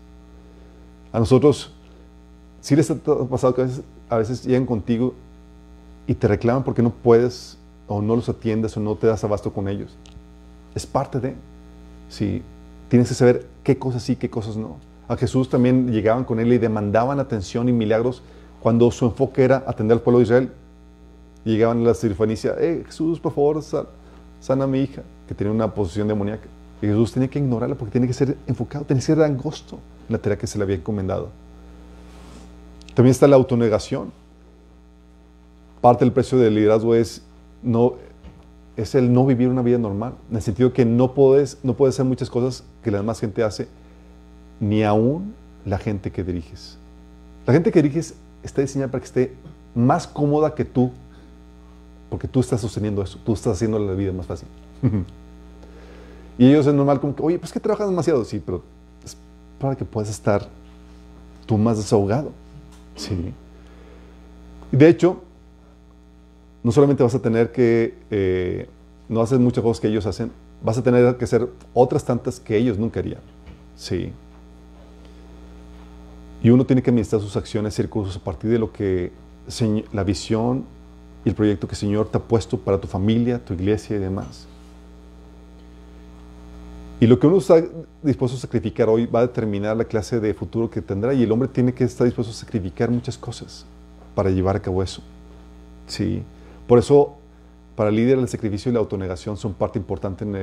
[1.13, 1.73] A nosotros,
[2.61, 5.15] si les ha pasado que a veces, a veces llegan contigo
[6.09, 9.53] y te reclaman porque no puedes o no los atiendes o no te das abasto
[9.53, 9.95] con ellos.
[10.75, 11.35] Es parte de.
[12.09, 12.43] Sí,
[12.89, 14.79] tienes que saber qué cosas sí, qué cosas no.
[15.07, 18.23] A Jesús también llegaban con él y demandaban atención y milagros
[18.61, 20.53] cuando su enfoque era atender al pueblo de Israel.
[21.45, 25.73] Llegaban a la sirfanicia, eh, Jesús, por favor, sana a mi hija, que tenía una
[25.75, 26.49] posición demoníaca.
[26.81, 30.15] Y Jesús tenía que ignorarla porque tenía que ser enfocado, tenía que ser angosto en
[30.15, 31.29] la tarea que se le había encomendado.
[32.95, 34.11] También está la autonegación
[35.81, 37.23] parte del precio del liderazgo es,
[37.63, 37.95] no,
[38.77, 41.97] es el no vivir una vida normal, en el sentido que no puedes, no puedes
[41.97, 43.69] hacer muchas cosas que la demás gente hace,
[44.61, 46.79] ni aún la gente que diriges.
[47.47, 49.35] La gente que diriges está diseñada para que esté
[49.75, 50.93] más cómoda que tú,
[52.11, 54.49] porque tú estás sosteniendo eso, tú estás haciendo la vida más fácil.
[56.39, 58.63] y ellos es normal como que, oye, pues que trabajas demasiado, sí, pero
[59.05, 59.17] es
[59.59, 60.47] para que puedas estar
[61.47, 62.33] tú más desahogado.
[62.97, 63.33] Sí.
[64.71, 65.23] De hecho,
[66.63, 68.69] no solamente vas a tener que, eh,
[69.09, 70.31] no hacer muchas cosas que ellos hacen,
[70.63, 73.21] vas a tener que hacer otras tantas que ellos nunca harían.
[73.77, 74.13] Sí.
[76.43, 79.13] Y uno tiene que administrar sus acciones y recursos a partir de lo que
[79.93, 80.65] la visión
[81.25, 83.99] y el proyecto que el Señor te ha puesto para tu familia, tu iglesia y
[83.99, 84.47] demás.
[87.01, 87.63] Y lo que uno está
[88.03, 91.31] dispuesto a sacrificar hoy va a determinar la clase de futuro que tendrá y el
[91.31, 93.65] hombre tiene que estar dispuesto a sacrificar muchas cosas
[94.15, 95.01] para llevar a cabo eso.
[95.87, 96.23] Sí.
[96.69, 97.17] Por eso,
[97.75, 100.37] para el líder, el sacrificio y la autonegación son parte importante en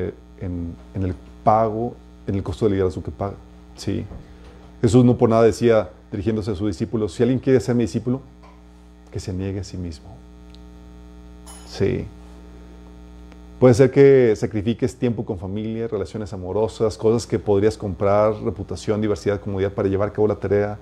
[0.93, 1.93] el, pago,
[2.25, 3.35] en el costo del liderazgo que paga.
[3.77, 4.03] ¿sí?
[4.81, 8.21] Jesús no por nada decía, dirigiéndose a sus discípulos, si alguien quiere ser mi discípulo,
[9.11, 10.07] que se niegue a sí mismo.
[11.69, 12.05] Sí.
[13.59, 19.39] Puede ser que sacrifiques tiempo con familia, relaciones amorosas, cosas que podrías comprar, reputación, diversidad,
[19.39, 20.79] comodidad para llevar a cabo la tarea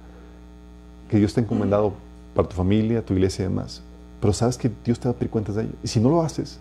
[1.09, 1.93] que Dios te ha encomendado
[2.33, 3.83] para tu familia, tu iglesia y demás.
[4.23, 5.73] Pero sabes que Dios te va a pedir cuentas de ello.
[5.83, 6.57] Y si no lo haces,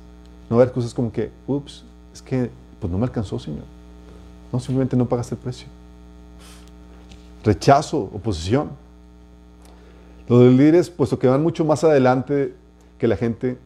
[0.51, 3.62] no va a haber cosas como que, ups, es que pues no me alcanzó, Señor.
[4.53, 5.68] No, simplemente no pagaste el precio.
[7.44, 8.70] Rechazo, oposición.
[10.29, 12.53] Los líderes, puesto que van mucho más adelante
[12.98, 13.59] que la gente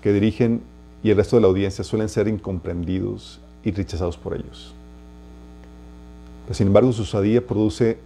[0.00, 0.62] que dirigen
[1.02, 4.72] y el resto de la audiencia, suelen ser incomprendidos y rechazados por ellos.
[6.46, 7.98] Pero, sin embargo, su sadía produce,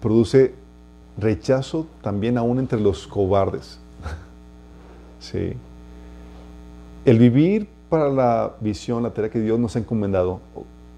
[0.00, 0.54] produce
[1.18, 3.78] rechazo también aún entre los cobardes.
[5.20, 5.54] sí.
[7.04, 10.40] El vivir para la visión, la tarea que Dios nos ha encomendado,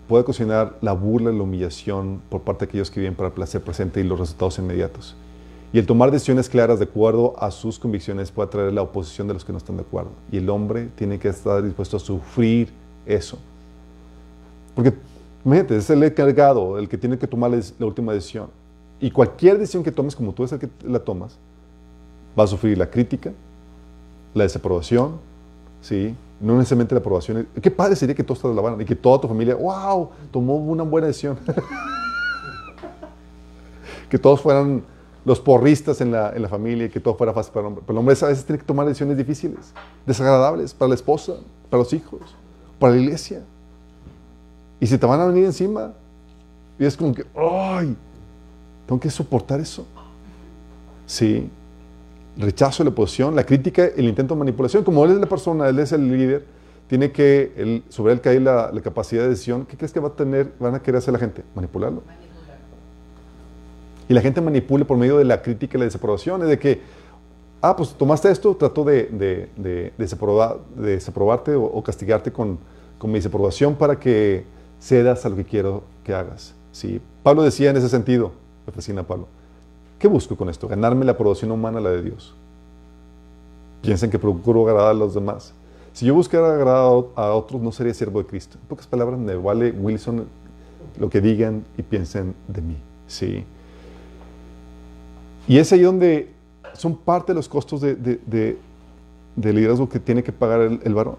[0.09, 3.35] puede ocasionar la burla y la humillación por parte de aquellos que viven para el
[3.35, 5.17] placer presente y los resultados inmediatos.
[5.73, 9.35] Y el tomar decisiones claras de acuerdo a sus convicciones puede traer la oposición de
[9.35, 10.11] los que no están de acuerdo.
[10.31, 12.71] Y el hombre tiene que estar dispuesto a sufrir
[13.05, 13.39] eso.
[14.75, 14.95] Porque,
[15.45, 18.49] imagínate, es el encargado, el que tiene que tomar la última decisión.
[19.01, 21.39] Y cualquier decisión que tomes, como tú es el que la tomas,
[22.39, 23.33] va a sufrir la crítica,
[24.35, 25.19] la desaprobación,
[25.81, 26.15] ¿sí?
[26.41, 27.49] No necesariamente la aprobación.
[27.61, 30.83] Qué padre sería que todos te alabaran y que toda tu familia, wow, tomó una
[30.83, 31.39] buena decisión.
[34.11, 34.83] que todos fueran
[35.25, 37.85] los porristas en la, en la, familia que todo fuera fácil para el hombre.
[37.87, 39.73] Pero el hombre a veces tiene que tomar decisiones difíciles,
[40.07, 41.35] desagradables para la esposa,
[41.69, 42.21] para los hijos,
[42.79, 43.43] para la iglesia.
[44.79, 45.95] Y si te van a venir encima,
[46.79, 47.97] y es como que, ¡ay!
[48.87, 49.87] Tengo que soportar eso.
[51.07, 51.51] Sí.
[52.37, 54.85] Rechazo, la oposición, la crítica, el intento de manipulación.
[54.85, 56.45] Como él es la persona, él es el líder,
[56.87, 59.67] tiene que, él, sobre él cae la, la, capacidad de decisión.
[59.67, 61.43] ¿Qué crees que va a tener, van a querer hacer la gente?
[61.55, 62.03] Manipularlo.
[64.09, 66.43] Y la gente manipula por medio de la crítica y la desaprobación.
[66.43, 66.81] Es de que,
[67.61, 72.59] ah, pues tomaste esto, trato de, de, de, desaprobar, de desaprobarte o, o, castigarte con,
[72.99, 74.45] con mi desaprobación para que
[74.79, 76.55] cedas a lo que quiero que hagas.
[76.71, 77.01] Sí.
[77.23, 78.33] Pablo decía en ese sentido,
[78.73, 79.27] fascina Pablo.
[79.99, 80.69] ¿Qué busco con esto?
[80.69, 82.35] Ganarme la aprobación humana, la de Dios.
[83.83, 85.55] Piensen que procuro agradar a los demás.
[85.93, 88.59] Si yo buscara agradar a otros, no sería siervo de Cristo.
[88.61, 90.27] En pocas palabras, me vale Wilson
[90.99, 92.77] lo que digan y piensen de mí.
[93.07, 93.45] Sí.
[95.49, 96.31] Y es ahí donde
[96.75, 97.95] son parte de los costos de,
[99.37, 101.17] de liderazgo que tiene que pagar el, el, varón.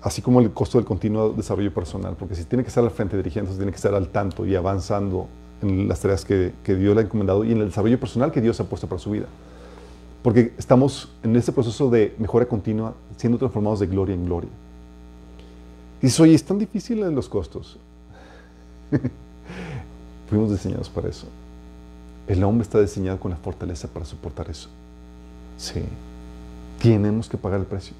[0.00, 2.16] Así como el costo del continuo desarrollo personal.
[2.18, 5.26] Porque si tiene que estar al frente dirigiendo, tiene que estar al tanto y avanzando
[5.62, 8.40] en las tareas que, que, Dios le ha encomendado y en el desarrollo personal que
[8.40, 9.26] Dios ha puesto para su vida.
[10.22, 14.50] Porque estamos en este proceso de mejora continua, siendo transformados de gloria en gloria.
[16.00, 17.78] Y dices, oye, es tan difícil los costos.
[20.28, 21.26] Fuimos diseñados para eso.
[22.26, 24.68] El hombre está diseñado con la fortaleza para soportar eso.
[25.56, 25.82] Sí.
[26.80, 27.94] Tenemos que pagar el precio.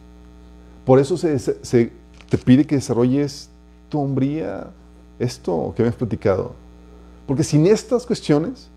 [0.84, 1.92] Por eso se, se, se
[2.28, 3.50] te pide que desarrolles
[3.88, 4.68] tu hombría,
[5.18, 6.54] esto que has platicado.
[7.26, 8.68] Porque sin estas cuestiones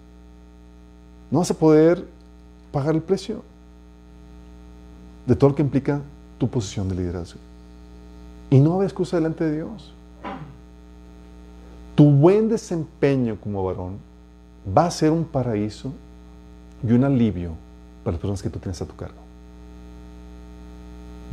[1.31, 2.05] no vas a poder
[2.71, 3.41] pagar el precio
[5.25, 6.01] de todo lo que implica
[6.37, 7.39] tu posición de liderazgo.
[8.49, 9.93] Y no haber excusa delante de Dios.
[11.95, 13.97] Tu buen desempeño como varón
[14.77, 15.91] va a ser un paraíso
[16.87, 17.51] y un alivio
[18.03, 19.17] para las personas que tú tienes a tu cargo.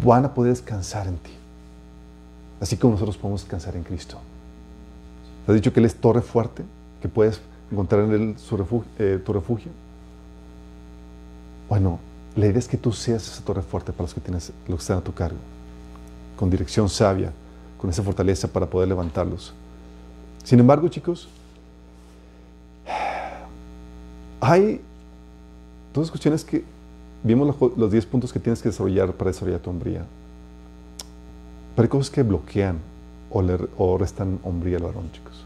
[0.03, 1.33] Van a poder descansar en ti,
[2.61, 4.19] así como nosotros podemos descansar en Cristo.
[5.45, 6.63] ¿Te has dicho que Él es torre fuerte?
[7.03, 8.37] Que puedes encontrar en Él
[8.99, 9.71] eh, tu refugio?
[11.69, 11.99] Bueno,
[12.37, 14.83] la idea es que tú seas esa torre fuerte para los que, tienes, los que
[14.83, 15.39] están a tu cargo,
[16.37, 17.33] con dirección sabia,
[17.79, 19.53] con esa fortaleza para poder levantarlos.
[20.45, 21.29] Sin embargo, chicos,
[24.41, 24.81] hay
[25.93, 26.65] dos cuestiones que
[27.23, 30.05] vimos los 10 puntos que tienes que desarrollar para desarrollar tu hombría.
[31.75, 32.79] Pero hay cosas que bloquean
[33.31, 35.45] o, le, o restan hombría al varón, chicos.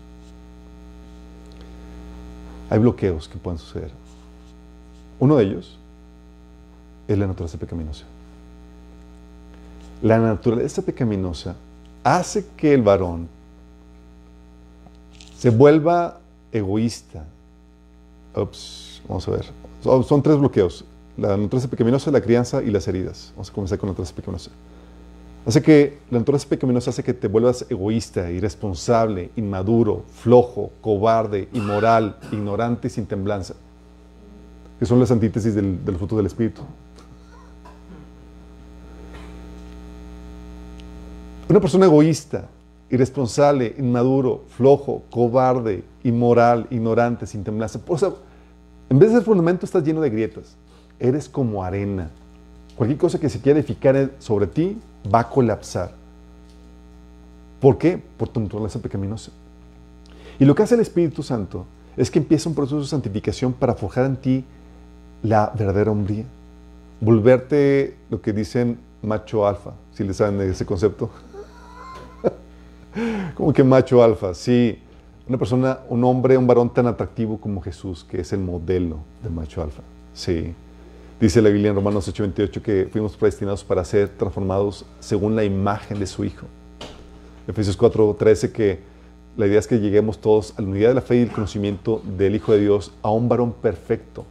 [2.68, 3.90] Hay bloqueos que pueden suceder.
[5.18, 5.78] Uno de ellos
[7.08, 8.04] es la naturaleza pecaminosa.
[10.02, 11.56] La naturaleza pecaminosa
[12.04, 13.28] hace que el varón
[15.38, 16.20] se vuelva
[16.52, 17.24] egoísta.
[18.34, 19.46] Ups, vamos a ver.
[19.82, 20.84] Son, son, tres bloqueos.
[21.16, 23.32] La naturaleza pecaminosa, la crianza y las heridas.
[23.34, 24.50] Vamos a comenzar con la naturaleza pecaminosa.
[25.46, 32.18] Hace que la naturaleza pecaminosa hace que te vuelvas egoísta, irresponsable, inmaduro, flojo, cobarde, inmoral,
[32.32, 33.54] ignorante y sin temblanza.
[34.80, 36.62] Que son las antítesis del, del fruto del Espíritu.
[41.48, 42.48] Una persona egoísta,
[42.90, 47.80] irresponsable, inmaduro, flojo, cobarde, inmoral, ignorante, sin temblanza.
[47.86, 48.10] O sea,
[48.90, 50.56] en vez de ser fundamento estás lleno de grietas.
[50.98, 52.10] Eres como arena.
[52.74, 54.76] Cualquier cosa que se quiera edificar sobre ti
[55.12, 55.92] va a colapsar.
[57.60, 58.00] ¿Por qué?
[58.16, 59.32] Por tu naturaleza pecaminosa.
[60.38, 61.66] Y lo que hace el Espíritu Santo
[61.96, 64.44] es que empieza un proceso de santificación para forjar en ti
[65.22, 66.24] la verdadera hombría.
[67.00, 71.10] Volverte lo que dicen macho alfa, si le saben ese concepto.
[73.34, 74.78] como que macho alfa, sí.
[75.28, 79.30] Una persona, un hombre, un varón tan atractivo como Jesús, que es el modelo de
[79.30, 79.82] macho alfa.
[80.14, 80.54] Sí.
[81.18, 85.98] Dice la Biblia en Romanos 8:28 que fuimos predestinados para ser transformados según la imagen
[85.98, 86.46] de su Hijo.
[87.48, 88.80] Efesios 4:13 que
[89.38, 92.02] la idea es que lleguemos todos a la unidad de la fe y el conocimiento
[92.18, 94.26] del Hijo de Dios, a un varón perfecto,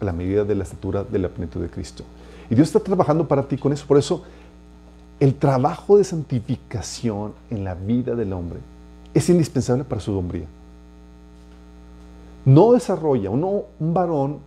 [0.00, 2.04] a la medida de la estatura de la plenitud de Cristo.
[2.48, 3.84] Y Dios está trabajando para ti con eso.
[3.86, 4.22] Por eso,
[5.18, 8.60] el trabajo de santificación en la vida del hombre
[9.12, 10.46] es indispensable para su hombría.
[12.44, 14.38] No desarrolla, uno, un varón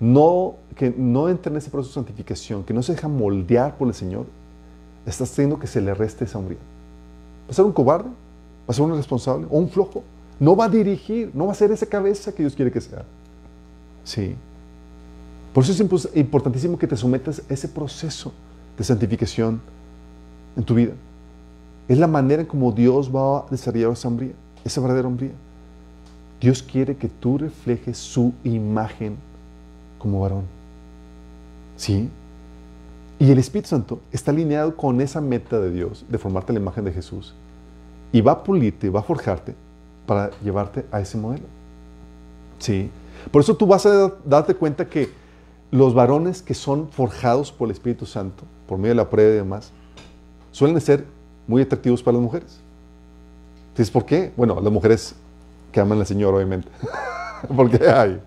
[0.00, 3.88] no, que no entra en ese proceso de santificación, que no se deja moldear por
[3.88, 4.26] el Señor,
[5.06, 6.58] está haciendo que se le reste esa hombría.
[7.46, 10.02] Va a ser un cobarde, va a ser un irresponsable o un flojo.
[10.40, 13.04] No va a dirigir, no va a ser esa cabeza que Dios quiere que sea.
[14.02, 14.34] Sí.
[15.52, 18.32] Por eso es importantísimo que te sometas a ese proceso
[18.76, 19.60] de santificación
[20.56, 20.92] en tu vida.
[21.86, 24.32] Es la manera en como Dios va a desarrollar esa hombría,
[24.64, 25.32] esa verdadera hombría.
[26.40, 29.16] Dios quiere que tú reflejes su imagen
[30.04, 30.44] como varón.
[31.78, 32.10] ¿Sí?
[33.18, 36.84] Y el Espíritu Santo está alineado con esa meta de Dios, de formarte la imagen
[36.84, 37.34] de Jesús.
[38.12, 39.54] Y va a pulirte, va a forjarte
[40.06, 41.46] para llevarte a ese modelo.
[42.58, 42.90] ¿Sí?
[43.30, 45.08] Por eso tú vas a darte cuenta que
[45.70, 49.36] los varones que son forjados por el Espíritu Santo, por medio de la prueba y
[49.36, 49.72] demás,
[50.52, 51.06] suelen ser
[51.46, 52.60] muy atractivos para las mujeres.
[53.70, 54.34] Entonces, ¿por qué?
[54.36, 55.14] Bueno, las mujeres
[55.72, 56.68] que aman al Señor, obviamente.
[57.56, 58.20] Porque hay.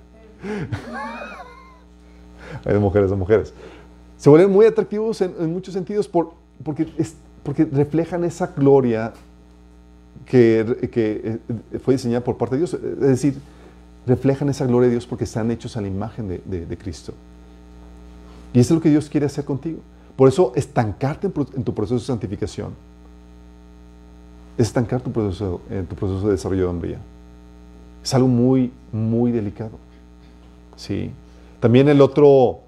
[2.68, 3.54] Hay de mujeres a mujeres.
[4.18, 6.86] Se vuelven muy atractivos en, muchos sentidos por, porque,
[7.44, 9.14] porque reflejan esa gloria
[10.26, 11.40] que, que,
[11.72, 12.74] eh, fue diseñada por parte de Dios.
[12.74, 13.36] Es decir,
[14.06, 17.14] reflejan esa gloria de Dios porque están hechos a la imagen de, de, Cristo.
[18.54, 19.80] Y eso es lo que Dios quiere hacer contigo.
[20.18, 22.74] Por eso, estancarte en, tu proceso de santificación
[24.58, 26.98] es estancar tu proceso, en tu proceso de desarrollo de hombría.
[28.04, 29.78] Es algo muy, muy delicado.
[30.76, 31.12] ¿Sí?
[31.60, 32.60] También el otro,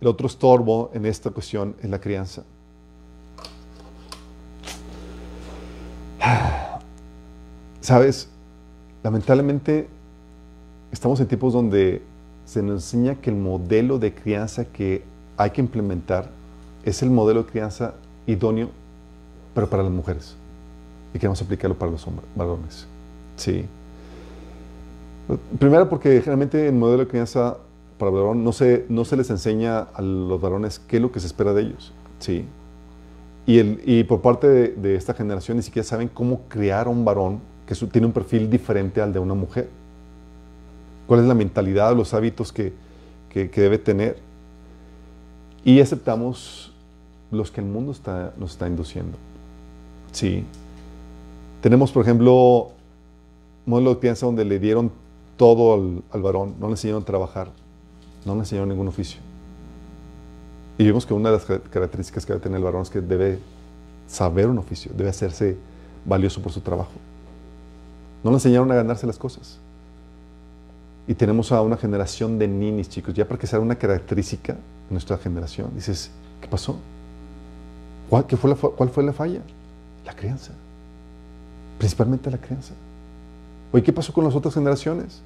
[0.00, 2.42] el otro estorbo en esta cuestión es la crianza.
[7.80, 8.28] Sabes,
[9.02, 9.88] lamentablemente
[10.90, 12.02] estamos en tiempos donde
[12.44, 15.04] se nos enseña que el modelo de crianza que
[15.36, 16.28] hay que implementar
[16.84, 17.94] es el modelo de crianza
[18.26, 18.70] idóneo,
[19.54, 20.36] pero para las mujeres.
[21.14, 22.86] Y queremos aplicarlo para los hombres, varones.
[23.36, 23.64] Sí.
[25.58, 27.58] Primero porque generalmente el modelo de crianza
[27.98, 31.26] para el varón no se, les enseña a los varones qué es lo que se
[31.26, 31.92] espera de ellos.
[32.18, 32.44] Sí.
[33.46, 37.74] Y, por parte de, esta generación ni siquiera saben cómo crear a un varón que
[37.74, 39.68] tiene un perfil diferente al de una mujer.
[41.06, 42.72] ¿Cuál es la mentalidad, los hábitos que,
[43.32, 44.18] debe tener?
[45.64, 46.72] Y aceptamos
[47.30, 47.94] los que el mundo
[48.38, 49.18] nos está induciendo.
[50.12, 50.44] Sí.
[51.60, 52.70] Tenemos, por ejemplo,
[53.66, 54.90] modelo de crianza donde le dieron
[55.36, 57.48] todo al, al varón, no le enseñaron a trabajar,
[58.24, 59.20] no le enseñaron ningún oficio.
[60.78, 63.38] Y vimos que una de las características que debe tener el varón es que debe
[64.06, 65.56] saber un oficio, debe hacerse
[66.04, 66.92] valioso por su trabajo.
[68.24, 69.58] No le enseñaron a ganarse las cosas.
[71.06, 74.90] Y tenemos a una generación de ninis, chicos, ya para que sea una característica de
[74.90, 75.70] nuestra generación.
[75.74, 76.76] Dices, ¿qué pasó?
[78.08, 79.40] ¿Cuál, fue la, ¿Cuál fue la falla?
[80.04, 80.52] La crianza.
[81.78, 82.74] Principalmente la crianza.
[83.72, 85.22] Oye, ¿qué pasó con las otras generaciones?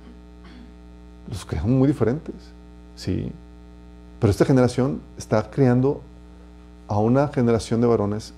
[1.29, 2.35] Los crearon muy diferentes.
[2.97, 3.31] Sí.
[4.19, 6.01] Pero esta generación está creando
[6.89, 8.33] a una generación de varones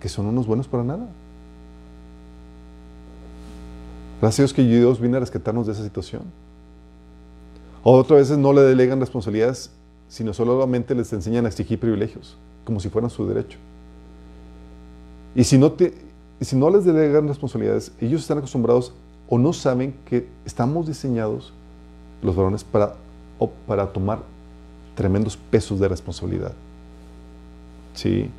[0.00, 1.08] que son unos buenos para nada.
[4.20, 6.22] Gracias a Dios que Dios vino a rescatarnos de esa situación.
[7.82, 9.70] Otras veces no le delegan responsabilidades,
[10.08, 13.58] sino solamente les enseñan a exigir privilegios, como si fueran su derecho.
[15.34, 15.94] Y si no, te,
[16.40, 18.92] si no les delegan responsabilidades, ellos están acostumbrados
[19.28, 21.52] o no saben que estamos diseñados,
[22.22, 22.94] los varones, para
[23.38, 24.20] o para tomar
[24.94, 26.52] tremendos pesos de responsabilidad.
[27.94, 28.30] ¿Sí?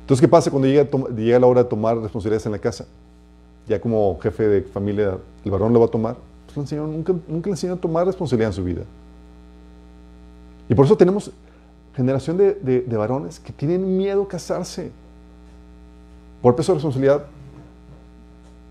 [0.00, 2.86] Entonces, ¿qué pasa cuando llega, la hora de tomar responsabilidades en la casa?
[3.66, 6.16] Ya como jefe de familia, ¿el varón lo va a tomar?
[6.54, 8.82] Pues el nunca, nunca le enseñó a tomar responsabilidad en su vida.
[10.68, 11.30] Y por eso tenemos
[11.94, 14.90] generación de, de varones que tienen miedo a casarse
[16.40, 17.24] por peso de responsabilidad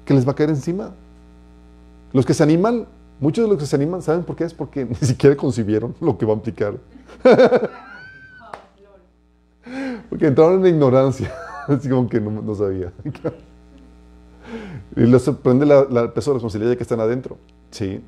[0.05, 0.91] que les va a caer encima.
[2.13, 2.85] Los que se animan
[3.19, 4.43] Muchos de los que se animan, ¿saben por qué?
[4.43, 6.75] Es porque ni siquiera concibieron lo que va a implicar.
[10.09, 11.33] Porque entraron en ignorancia.
[11.67, 12.93] Así como que no, sabía.
[14.95, 17.37] y les sorprende la, peso de responsabilidad de que están adentro.
[17.71, 18.01] Sí.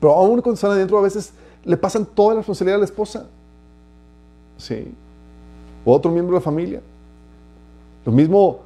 [0.00, 1.32] Pero aún cuando están adentro, a veces
[1.64, 3.26] le pasan toda la responsabilidad a la esposa.
[4.56, 4.92] Sí.
[5.84, 6.80] O a otro miembro de la familia.
[8.06, 8.60] Lo mismo,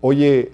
[0.00, 0.52] oye,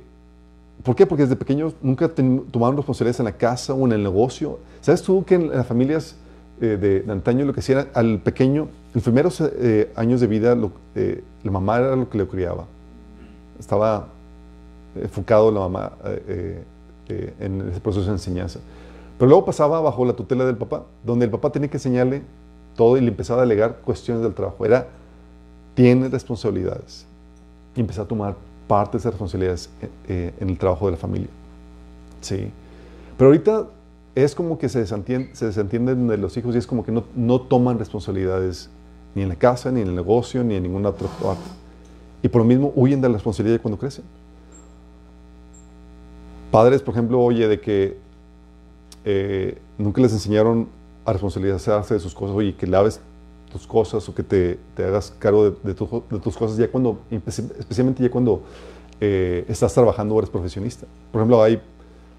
[0.82, 1.06] ¿por qué?
[1.06, 4.58] Porque desde pequeños nunca ten- tomaron responsabilidades en la casa o en el negocio.
[4.80, 6.16] ¿Sabes tú que en las familias
[6.60, 10.26] eh, de, de antaño lo que hacían al pequeño, en los primeros eh, años de
[10.26, 12.64] vida, lo- eh, la mamá era lo que le criaba?
[13.58, 14.08] Estaba
[14.94, 16.64] enfocado la mamá eh, eh,
[17.08, 18.60] eh, en ese proceso de enseñanza.
[19.18, 22.22] Pero luego pasaba bajo la tutela del papá, donde el papá tenía que enseñarle
[22.76, 24.64] todo y le empezaba a delegar cuestiones del trabajo.
[24.64, 24.88] Era,
[25.74, 27.06] tiene responsabilidades.
[27.76, 28.34] Y empezó a tomar
[28.72, 31.28] parte de esas responsabilidades eh, eh, en el trabajo de la familia.
[32.22, 32.50] Sí.
[33.18, 33.66] Pero ahorita
[34.14, 37.04] es como que se desentienden, se desentienden de los hijos y es como que no,
[37.14, 38.70] no toman responsabilidades
[39.14, 41.42] ni en la casa, ni en el negocio, ni en ninguna otra parte.
[42.22, 44.04] Y por lo mismo huyen de la responsabilidad cuando crecen.
[46.50, 47.98] Padres, por ejemplo, oye, de que
[49.04, 50.66] eh, nunca les enseñaron
[51.04, 53.02] a responsabilizarse de sus cosas, oye, que laves
[53.52, 56.68] tus cosas o que te, te hagas cargo de, de tu- de tus cosas ya
[56.68, 58.42] cuando, espe- especialmente ya cuando
[59.00, 60.86] eh, estás trabajando o eres profesionista.
[61.10, 61.60] Por ejemplo, hay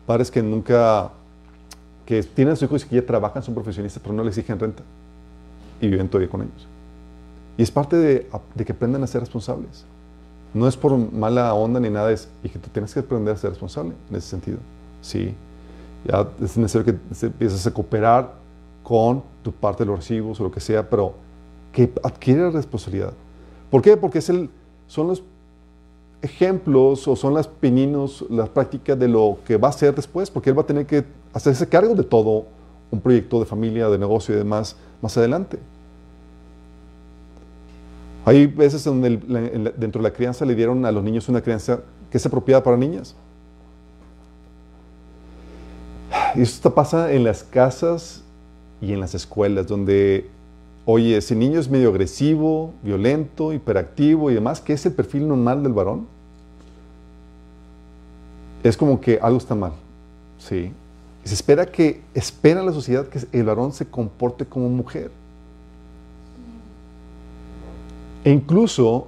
[0.05, 1.11] padres que nunca,
[2.05, 4.59] que tienen a sus hijos y que ya trabajan, son profesionistas, pero no les exigen
[4.59, 4.83] renta
[5.81, 6.67] y viven todavía con ellos.
[7.57, 9.85] Y es parte de, de que aprendan a ser responsables.
[10.53, 13.37] No es por mala onda ni nada, es y que tú tienes que aprender a
[13.37, 14.57] ser responsable en ese sentido.
[15.01, 15.33] Sí.
[16.05, 18.33] Ya es necesario que empieces a cooperar
[18.83, 21.13] con tu parte de los recibos o lo que sea, pero
[21.73, 23.13] que adquiere responsabilidad.
[23.69, 23.97] ¿Por qué?
[23.97, 24.49] Porque es el,
[24.87, 25.23] son los
[26.21, 30.51] ejemplos o son las pininos, las prácticas de lo que va a hacer después, porque
[30.51, 31.03] él va a tener que
[31.33, 32.45] hacerse cargo de todo
[32.89, 35.59] un proyecto de familia, de negocio y demás más adelante.
[38.25, 39.09] Hay veces donde
[39.75, 42.77] dentro de la crianza le dieron a los niños una crianza que es apropiada para
[42.77, 43.15] niñas.
[46.35, 48.23] Y esto pasa en las casas
[48.79, 50.29] y en las escuelas, donde,
[50.85, 55.63] oye, ese niño es medio agresivo, violento, hiperactivo y demás, que es el perfil normal
[55.63, 56.07] del varón.
[58.63, 59.73] Es como que algo está mal,
[60.37, 60.71] ¿sí?
[61.23, 65.11] Se espera que, espera la sociedad que el varón se comporte como mujer.
[68.25, 69.07] E incluso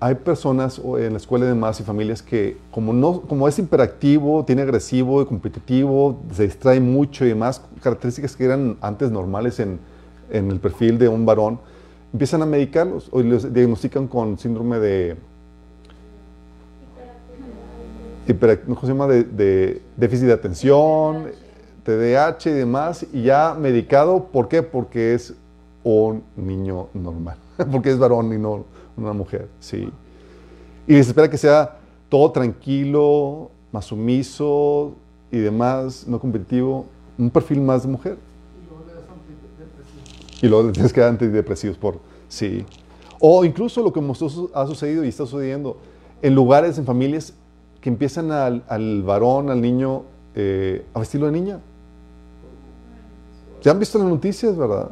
[0.00, 4.44] hay personas en la escuela y demás y familias que como, no, como es hiperactivo,
[4.44, 9.78] tiene agresivo y competitivo, se distrae mucho y demás, características que eran antes normales en,
[10.30, 11.58] en el perfil de un varón,
[12.12, 15.16] empiezan a medicarlos o los diagnostican con síndrome de...
[18.64, 19.06] ¿Cómo se llama?
[19.06, 21.26] De, de déficit de atención,
[21.84, 24.62] TDAH y demás, y ya medicado, ¿por qué?
[24.62, 25.34] Porque es
[25.82, 27.36] un niño normal,
[27.70, 28.64] porque es varón y no
[28.96, 29.90] una mujer, sí.
[30.86, 34.92] Y se espera que sea todo tranquilo, más sumiso
[35.30, 36.86] y demás, no competitivo,
[37.18, 38.16] un perfil más de mujer.
[40.42, 42.64] Y luego le tienes que dar antidepresivos por, sí.
[43.20, 44.00] O incluso lo que
[44.54, 45.78] ha sucedido y está sucediendo
[46.20, 47.34] en lugares, en familias,
[47.80, 50.04] que empiezan al, al varón, al niño,
[50.34, 51.60] eh, a vestirlo de niña.
[53.62, 54.90] Ya han visto las noticias, ¿verdad?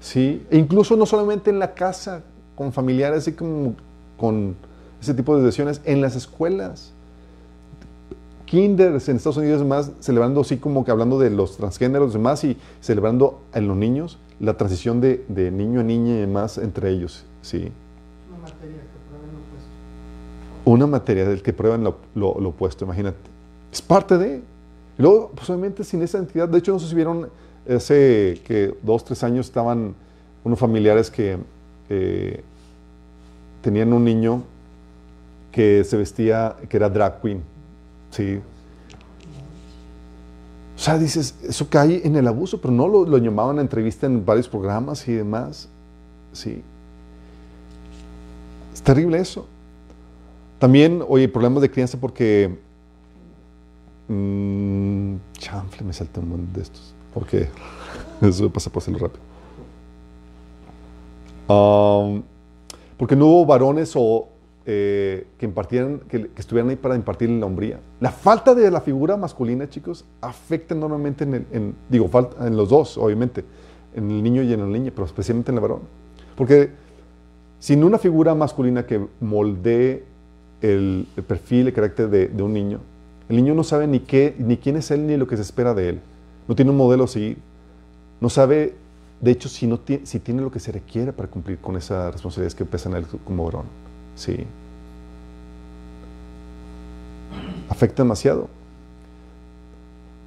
[0.00, 0.46] Sí.
[0.50, 2.22] E incluso no solamente en la casa,
[2.54, 3.74] con familiares, así como
[4.16, 4.56] con
[5.00, 6.92] ese tipo de decisiones, en las escuelas.
[8.52, 12.18] Kinders en Estados Unidos y demás, celebrando así como que hablando de los transgéneros y
[12.18, 16.58] demás, y celebrando en los niños la transición de, de niño a niña y demás
[16.58, 17.72] entre ellos, ¿sí?
[18.30, 19.70] Una materia que prueben lo opuesto.
[20.66, 23.16] Una materia del que prueban lo, lo- lo opuesto, imagínate.
[23.72, 24.42] Es parte de.
[24.98, 27.30] Y luego, pues obviamente sin esa entidad, de hecho no sé si vieron
[27.66, 29.94] hace que dos, tres años estaban
[30.44, 31.38] unos familiares que
[31.88, 32.42] eh,
[33.62, 34.42] tenían un niño
[35.52, 37.42] que se vestía, que era drag queen,
[38.12, 38.40] ¿sí?
[40.76, 44.06] O sea, dices, eso cae en el abuso, pero no lo, lo llamaban a entrevista
[44.06, 45.68] en varios programas y demás,
[46.32, 46.62] ¿sí?
[48.72, 49.46] Es terrible eso.
[50.58, 52.58] También, oye, problemas de crianza porque.
[54.08, 56.94] mm, chanfle, me salté un montón de estos.
[57.12, 57.48] Porque
[58.20, 59.22] eso pasa por hacerlo rápido.
[61.48, 62.22] Um,
[62.96, 64.31] porque no hubo varones o
[64.66, 67.80] eh, que impartieran, que, que estuvieran ahí para impartir la hombría.
[68.00, 72.08] La falta de la figura masculina, chicos, afecta enormemente en, el- en- digo,
[72.40, 73.44] en los dos, obviamente,
[73.94, 75.80] en el niño y en la niña, pero especialmente en el varón.
[76.36, 76.70] Porque
[77.58, 80.04] sin una figura masculina que moldee
[80.60, 82.80] el, el perfil, el carácter de, de un niño,
[83.28, 85.74] el niño no sabe ni, qué, ni quién es él ni lo que se espera
[85.74, 86.00] de él.
[86.48, 87.38] No tiene un modelo a seguir.
[88.20, 88.74] No sabe,
[89.20, 92.54] de hecho, si, no si tiene lo que se requiere para cumplir con esas responsabilidades
[92.54, 93.64] que pesan a él como varón.
[94.14, 94.46] Sí.
[97.68, 98.48] Afecta demasiado.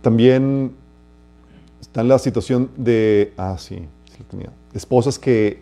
[0.02, 0.74] También
[1.82, 3.76] está en la situación de, ah, sí,
[4.12, 4.50] sí lo tenía.
[4.74, 5.62] Esposas que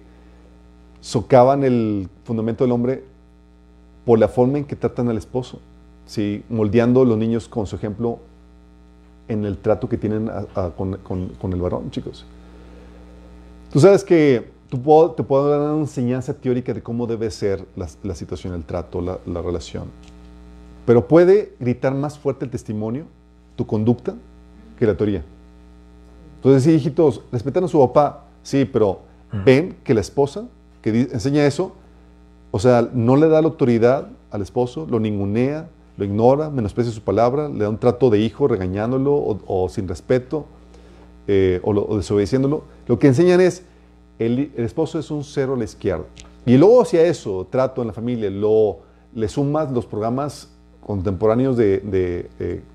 [1.02, 3.04] socavan el fundamento del hombre
[4.06, 5.60] por la forma en que tratan al esposo,
[6.06, 6.44] ¿sí?
[6.50, 8.20] moldeando a los niños con su ejemplo
[9.28, 10.30] en el trato que tienen
[10.78, 12.26] con, con, el varón, chicos.
[13.72, 17.88] Tú sabes que tú te puedo dar una enseñanza teórica de cómo debe ser la,
[18.02, 19.84] la situación, el trato, la, la, relación.
[20.88, 23.06] Pero puede gritar más fuerte el testimonio,
[23.56, 24.16] tu conducta,
[24.80, 25.24] que la teoría.
[26.38, 29.02] Entonces, sí, hijitos, respetan a su papá, sí, pero
[29.46, 30.46] ven que la esposa
[30.82, 31.74] que enseña eso,
[32.50, 37.02] o sea, no le da la autoridad al esposo, lo ningunea, lo ignora, menosprecia su
[37.02, 40.46] palabra, le da un trato de hijo regañándolo o, sin respeto
[41.28, 42.64] eh, o, desobedeciéndolo.
[42.88, 43.64] Lo que enseñan es,
[44.20, 46.06] el, esposo es un cero a la izquierda.
[46.46, 48.80] Y luego hacia eso, trato en la familia, lo,
[49.14, 50.50] le sumas los programas
[50.86, 52.30] contemporáneos de,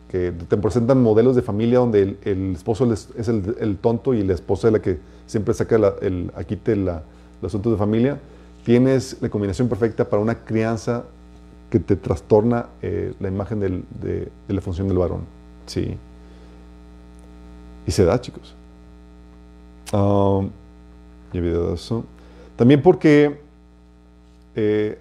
[0.08, 4.68] que te presentan modelos de familia donde el, esposo es el, tonto y la esposa
[4.68, 7.02] es la que siempre saca el, aquí la
[7.40, 8.18] los asuntos de familia,
[8.64, 11.04] tienes la combinación perfecta para una crianza
[11.70, 15.20] que te trastorna eh, la imagen de, la función del varón.
[15.66, 15.96] Sí.
[17.86, 18.54] Y se da, chicos.
[19.92, 20.50] Um,
[21.32, 22.04] y.
[22.56, 23.40] También porque
[24.56, 24.98] eh,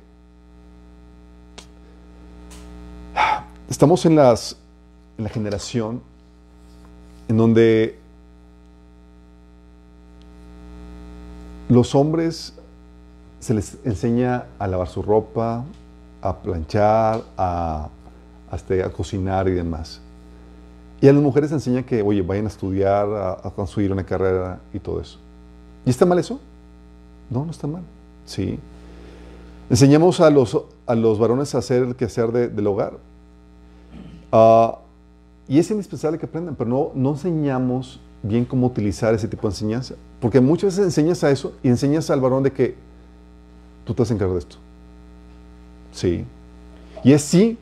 [3.69, 4.57] estamos en, las,
[5.17, 6.01] en la generación
[7.27, 7.99] en donde
[11.69, 12.53] Los hombres
[13.41, 15.65] se les enseña a lavar su ropa,
[16.21, 17.89] a planchar, a,
[18.49, 19.99] a cocinar y demás.
[21.01, 23.05] Y a las mujeres se enseña que, oye, vayan a estudiar,
[23.43, 25.19] a, construir una carrera y todo eso.
[25.87, 26.37] ¿Y está mal eso?
[27.29, 27.81] No, no está mal.
[28.25, 28.59] Sí.
[29.69, 32.97] Enseñamos a los, a los varones a hacer el quehacer del hogar.
[34.29, 34.79] Ah,
[35.47, 39.53] y es indispensable que aprendan, pero no, no enseñamos bien cómo utilizar ese tipo de
[39.53, 39.95] enseñanza.
[40.19, 42.75] Porque muchas veces enseñas a eso y enseñas al varón de que
[43.85, 44.57] tú te vas a encargar de esto.
[45.93, 46.25] Sí.
[47.01, 47.57] Y es sí,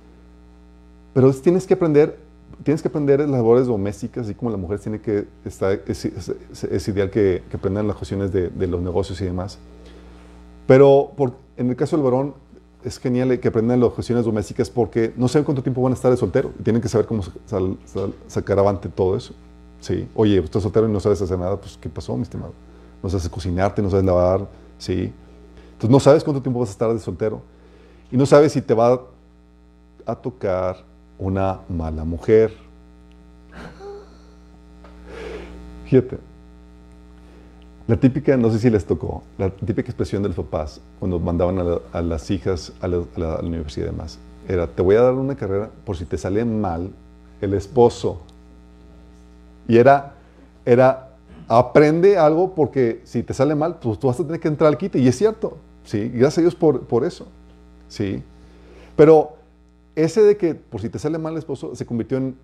[1.14, 2.18] pero tienes que aprender,
[2.64, 7.10] tienes que aprender las labores domésticas, así como la mujer tiene que estar, es, ideal
[7.10, 9.60] que, aprendan las cuestiones de, los negocios y demás.
[10.68, 11.12] Pero
[11.58, 12.34] en el caso del varón,
[12.84, 16.12] es genial que aprendan las cuestiones domésticas porque no saben cuánto tiempo van a estar
[16.12, 17.24] de soltero tienen que saber cómo
[18.28, 19.34] sacar avante todo eso.
[19.80, 20.08] Sí.
[20.14, 22.53] Oye, estás soltero y no sabes hacer nada, pues ¿qué pasó, mi estimado?
[23.01, 24.47] No sabes cocinarte, no sabes lavar,
[24.78, 25.12] sí.
[25.74, 27.41] Entonces no sabes cuánto tiempo vas a estar de soltero
[28.12, 29.01] y no sabes si te va
[30.06, 30.84] a tocar
[31.18, 32.53] una mala mujer.
[35.86, 36.18] Fíjate.
[37.88, 41.59] La típica, no sé si les tocó, la típica expresión de los papás cuando mandaban
[41.93, 42.97] a, las hijas a la,
[43.43, 46.89] universidad y demás, era, te voy a dar una carrera por si te sale mal
[47.41, 48.22] el esposo.
[49.68, 50.16] Y era,
[50.66, 51.09] era,
[51.47, 54.80] aprende algo porque si te sale mal, pues tú vas a tener que entrar al
[54.80, 54.97] quite.
[54.97, 56.09] Y es cierto, ¿sí?
[56.09, 57.28] Gracias a Dios por, por eso,
[57.88, 58.24] ¿sí?
[58.95, 59.36] Pero
[59.96, 62.36] ese de que por si te sale mal el esposo se convirtió en,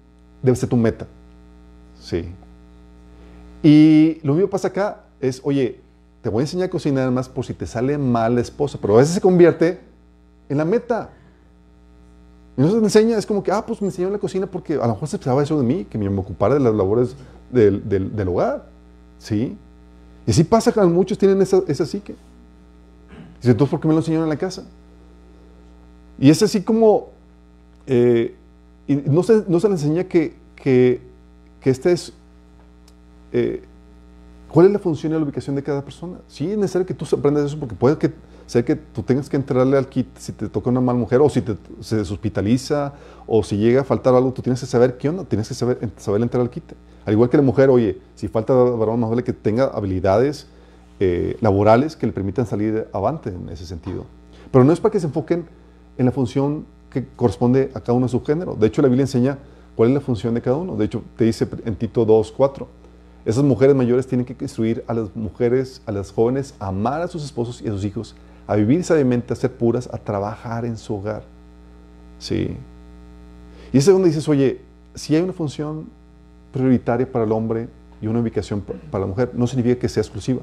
[0.42, 1.08] debe ser tu meta,
[2.00, 2.26] ¿sí?
[3.64, 5.80] Y lo mismo pasa acá, es, oye,
[6.22, 8.96] te voy a enseñar a cocinar más por si te sale mal la esposa, pero
[8.96, 9.80] a veces se convierte
[10.50, 11.12] en la meta.
[12.58, 14.74] Y no se te enseña, es como que, ah, pues me enseñó la cocina porque
[14.74, 17.16] a lo mejor se pensaba eso de mí, que me ocupara de las labores
[17.52, 18.68] del, del, hogar.
[19.18, 19.58] ¿Sí?
[20.26, 22.16] Y así pasa que muchos tienen esa, esa psique.
[23.40, 24.64] Dice, entonces, ¿por qué me lo enseñaron en la casa?
[26.20, 27.10] Y es así como,
[27.88, 28.36] eh,
[28.88, 31.02] no, se, no se le enseña que, que,
[31.64, 32.14] este es,
[33.32, 33.64] eh,
[34.50, 36.18] ¿cuál es la función y la ubicación de cada persona?
[36.28, 38.12] Sí, es necesario que tú aprendas eso porque puede que
[38.62, 41.42] que tú tengas que entrarle al kit si te toca una mala mujer o si
[41.42, 42.94] te, se deshospitaliza
[43.26, 45.80] o si llega a faltar algo, tú tienes que saber qué onda, tienes que saber,
[45.98, 46.74] saber entrar al kit.
[47.06, 50.48] Al igual que la mujer, oye, si falta varón, más vale que tenga habilidades
[51.00, 54.06] eh, laborales que le permitan salir avante en ese sentido.
[54.52, 55.46] Pero no es para que se enfoquen
[55.98, 58.56] en la función que corresponde a cada uno de su género.
[58.56, 59.40] De hecho, la Biblia enseña
[59.76, 60.76] cuál es la función de cada uno.
[60.76, 62.68] De hecho, te dice en Tito 2, 4.
[63.24, 67.08] Esas mujeres mayores tienen que instruir a las mujeres, a las jóvenes, a amar a
[67.08, 68.16] sus esposos y a sus hijos,
[68.48, 71.24] a vivir sabiamente, a ser puras, a trabajar en su hogar.
[72.20, 72.56] Sí.
[73.72, 74.62] Y es donde dices, oye,
[74.96, 75.88] si hay una función
[76.52, 77.70] prioritaria para el hombre
[78.02, 80.42] y una ubicación para la mujer, no significa que sea exclusiva.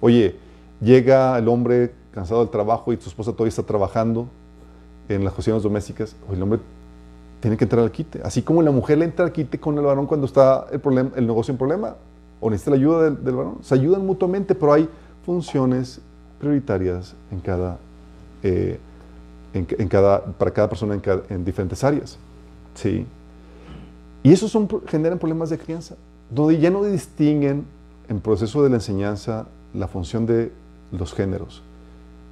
[0.00, 0.36] Oye,
[0.80, 4.28] llega el hombre cansado del trabajo y tu esposa todavía está trabajando
[5.08, 6.60] en las cuestiones domésticas, el hombre
[7.40, 8.20] tiene que entrar al quite.
[8.22, 11.10] Así como la mujer le entra al quite con el varón cuando está el, problema,
[11.16, 11.96] el negocio en problema,
[12.40, 13.58] o necesita la ayuda del, varón.
[13.62, 14.88] Se ayudan mutuamente, pero hay
[15.24, 16.00] funciones
[16.40, 17.78] prioritarias en cada,
[18.42, 18.78] eh,
[19.54, 22.18] en, cada, para cada persona en, diferentes áreas.
[22.74, 23.06] ¿sí?
[24.22, 25.96] Y esos son, generan problemas de crianza,
[26.30, 27.64] donde ya no distinguen
[28.08, 30.52] en proceso de la enseñanza la función de
[30.92, 31.62] los géneros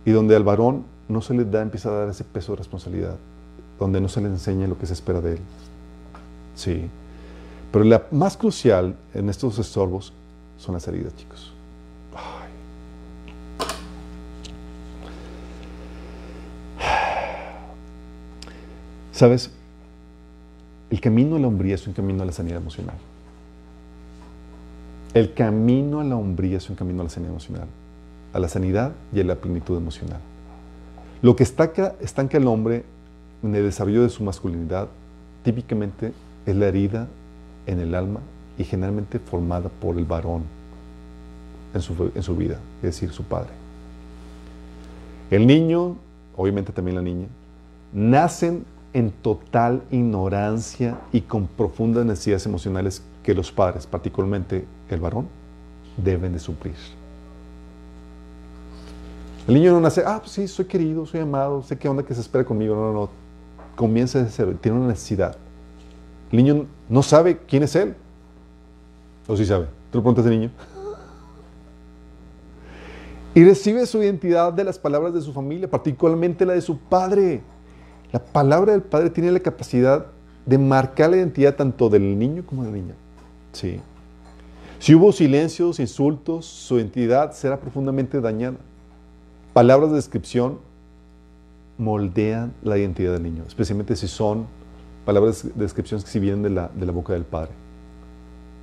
[0.04, 3.16] y donde al varón no se le da, empieza a dar ese peso de responsabilidad,
[3.78, 5.40] donde no se le enseña lo que se espera de él.
[6.54, 6.88] Sí.
[7.72, 10.12] Pero la más crucial en estos estorbos
[10.58, 11.52] son las heridas, chicos.
[19.12, 19.50] ¿Sabes?
[20.88, 22.96] El camino a la hombría es un camino a la sanidad emocional.
[25.12, 27.66] El camino a la hombría es un camino a la sanidad emocional,
[28.32, 30.20] a la sanidad y a la plenitud emocional.
[31.22, 32.84] Lo que estanca, estanca al hombre
[33.42, 34.88] en el desarrollo de su masculinidad
[35.42, 36.12] típicamente
[36.46, 37.08] es la herida
[37.66, 38.20] en el alma
[38.58, 40.42] y generalmente formada por el varón
[41.74, 43.50] en su, en su vida, es decir, su padre.
[45.30, 45.96] El niño,
[46.36, 47.26] obviamente también la niña,
[47.92, 55.28] nacen en total ignorancia y con profundas necesidades emocionales que los padres, particularmente el varón,
[55.96, 56.74] deben de suplir.
[59.50, 62.14] El niño no nace, ah, pues sí, soy querido, soy amado, sé qué onda que
[62.14, 62.76] se espera conmigo.
[62.76, 63.10] No, no, no.
[63.74, 65.36] Comienza de cero, tiene una necesidad.
[66.30, 67.96] El niño no sabe quién es él.
[69.26, 69.64] ¿O sí sabe?
[69.90, 70.52] ¿Tú le preguntas al niño?
[73.34, 77.42] Y recibe su identidad de las palabras de su familia, particularmente la de su padre.
[78.12, 80.06] La palabra del padre tiene la capacidad
[80.46, 82.94] de marcar la identidad tanto del niño como de la niña.
[83.52, 83.80] Sí.
[84.78, 88.56] Si hubo silencios, insultos, su identidad será profundamente dañada.
[89.52, 90.58] Palabras de descripción
[91.76, 94.46] moldean la identidad del niño, especialmente si son
[95.04, 97.50] palabras de descripción que vienen de la, de la boca del padre.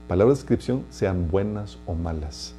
[0.08, 2.54] Palabras de descripción sean buenas o malas.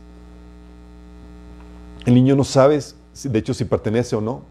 [2.04, 2.80] El niño no sabe,
[3.22, 4.42] de hecho, si pertenece o no.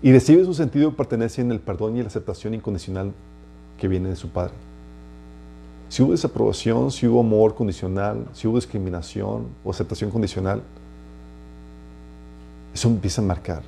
[0.00, 3.12] Y recibe su sentido de pertenencia en el perdón y la aceptación incondicional
[3.78, 4.54] que viene de su padre.
[5.88, 10.62] Si hubo desaprobación, si hubo amor condicional, si hubo discriminación o aceptación condicional,
[12.74, 13.62] eso empieza a marcar.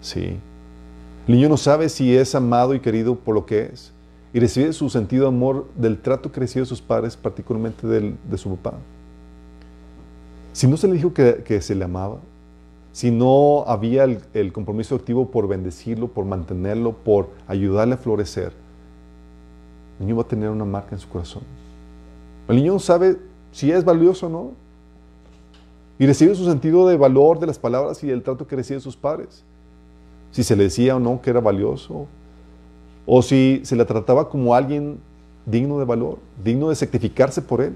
[0.00, 0.36] Sí.
[1.26, 3.92] El niño no sabe si es amado y querido por lo que es.
[4.32, 8.16] Y recibe su sentido de amor del trato que recibe de sus padres, particularmente del-
[8.30, 8.78] de su papá.
[10.52, 12.18] Si no se le dijo que, se le amaba,
[12.92, 18.52] si no había el, el compromiso activo por bendecirlo, por mantenerlo, por ayudarle a florecer,
[19.98, 21.42] el niño va a tener una marca en su corazón.
[22.48, 23.18] El niño no sabe
[23.52, 24.52] si es valioso o no.
[25.98, 28.82] Y recibe su sentido de valor de las palabras y del trato que recibe de
[28.82, 29.44] sus padres.
[30.30, 32.06] Si se le decía o no que era valioso,
[33.06, 34.98] o si se le trataba como alguien
[35.46, 37.74] digno de valor, digno de sacrificarse por él.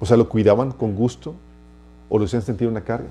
[0.00, 1.34] O sea, lo cuidaban con gusto
[2.08, 3.08] o lo hacían sentir una carga.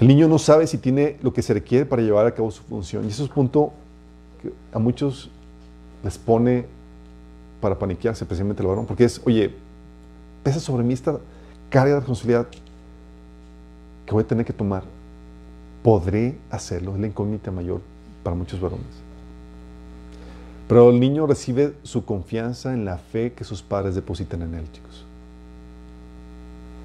[0.00, 2.62] El niño no sabe si tiene lo que se requiere para llevar a cabo su
[2.62, 3.04] función.
[3.04, 3.72] Y eso es un punto
[4.42, 5.30] que a muchos
[6.04, 6.66] les pone
[7.60, 9.54] para paniquearse, especialmente el varón, porque es, oye,
[10.46, 11.18] pesa sobre mí esta
[11.70, 12.46] carga de responsabilidad
[14.06, 14.84] que voy a tener que tomar.
[15.82, 16.94] ¿Podré hacerlo?
[16.94, 17.80] Es la incógnita mayor
[18.22, 18.86] para muchos varones.
[20.68, 24.70] Pero el niño recibe su confianza en la fe que sus padres depositan en él,
[24.70, 25.04] chicos.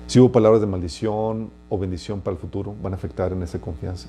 [0.08, 3.62] Si hubo palabras de maldición o bendición para el futuro, van a afectar en esa
[3.62, 4.08] confianza.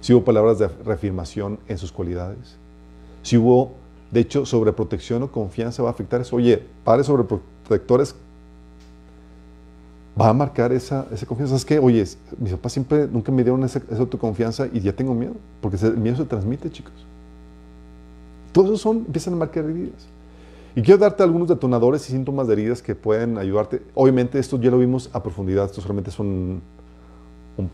[0.00, 2.56] Si hubo palabras de reafirmación en sus cualidades.
[3.22, 3.74] Si hubo,
[4.10, 6.34] de hecho, sobreprotección o confianza, va a afectar eso.
[6.34, 8.16] Oye, padres sobreprotectores,
[10.20, 11.56] va a marcar esa, esa confianza.
[11.56, 12.04] Es que, oye,
[12.38, 15.96] mis papás siempre, nunca me dieron esa, esa autoconfianza y ya tengo miedo, porque el
[15.96, 16.92] miedo se transmite, chicos.
[18.52, 20.06] Todos esos son, empiezan a marcar heridas.
[20.74, 23.82] Y quiero darte algunos detonadores y síntomas de heridas que pueden ayudarte.
[23.94, 26.62] Obviamente esto ya lo vimos a profundidad, esto solamente es un,
[27.58, 27.70] un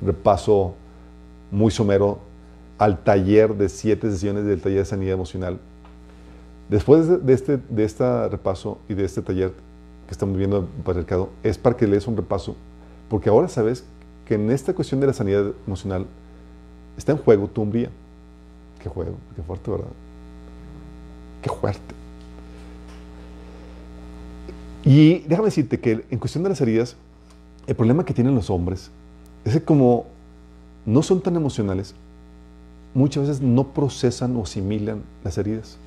[0.00, 0.74] repaso
[1.50, 2.18] muy somero
[2.78, 5.58] al taller de siete sesiones del taller de sanidad emocional.
[6.70, 9.52] Después de, de este de este repaso y de este taller
[10.12, 12.54] que estamos viendo en el patriarcado, es para que lees un repaso,
[13.08, 13.84] porque ahora sabes
[14.26, 16.06] que en esta cuestión de la sanidad emocional
[16.98, 17.88] está en juego tu hombría.
[18.78, 19.86] Qué juego, qué fuerte, ¿verdad?
[21.40, 21.94] Qué fuerte.
[24.84, 26.94] Y déjame decirte que en cuestión de las heridas,
[27.66, 28.90] el problema que tienen los hombres
[29.46, 30.04] es que como
[30.84, 31.94] no son tan emocionales,
[32.92, 35.78] muchas veces no procesan o asimilan las heridas.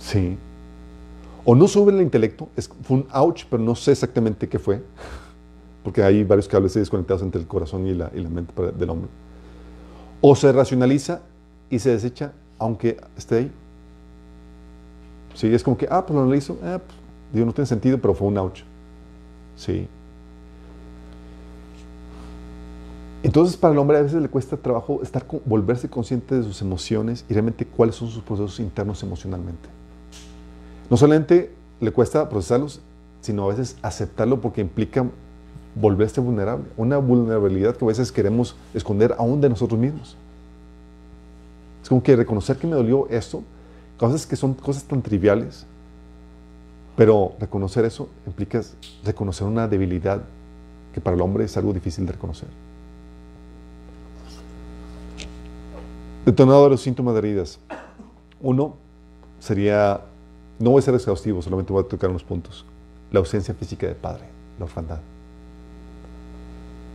[0.00, 0.36] Sí.
[1.44, 4.82] O no suben el intelecto, es, fue un ouch, pero no sé exactamente qué fue,
[5.82, 9.08] porque hay varios cables desconectados entre el corazón y la, mente del hombre.
[10.20, 11.20] O se racionaliza
[11.68, 13.52] y se desecha, aunque esté ahí.
[15.34, 16.98] Sí, es como que, ah, pues lo analizo, ah, pues,
[17.32, 18.62] digo, no tiene sentido, pero fue un ouch.
[19.56, 19.86] Sí.
[23.22, 27.24] Entonces para el hombre a veces le cuesta trabajo estar volverse consciente de sus emociones
[27.28, 29.73] y realmente cuáles son sus procesos internos emocionalmente.
[30.90, 32.80] No solamente le cuesta procesarlos,
[33.20, 35.06] sino a veces aceptarlo porque implica
[35.74, 36.66] volverse vulnerable.
[36.76, 40.16] Una vulnerabilidad que a veces queremos esconder aún de nosotros mismos.
[41.82, 43.42] Es como que reconocer que me dolió esto,
[43.98, 45.66] cosas que son cosas tan triviales,
[46.96, 48.60] pero reconocer eso implica
[49.04, 50.22] reconocer una debilidad
[50.92, 52.48] que para el hombre es algo difícil de reconocer.
[56.24, 57.58] Detonado de los síntomas de heridas.
[58.40, 58.76] Uno
[59.40, 60.00] sería,
[60.58, 62.64] no voy a ser exhaustivo, solamente voy a tocar unos puntos.
[63.10, 64.24] La ausencia física de padre,
[64.58, 65.00] la orfandad.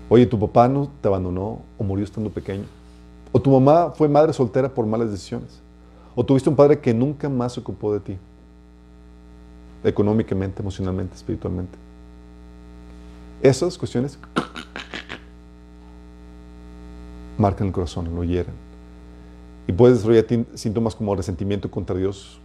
[0.09, 2.65] Oye, tu papá no te abandonó o murió estando pequeño.
[3.31, 5.61] O tu mamá fue madre soltera por malas decisiones.
[6.15, 8.17] O tuviste un padre que nunca más se ocupó de ti.
[9.83, 11.77] Económicamente, emocionalmente, espiritualmente.
[13.41, 14.17] Esas cuestiones
[17.37, 18.53] marcan el corazón, lo hieren.
[19.67, 22.41] Y puedes desarrollar síntomas como resentimiento contra Dios,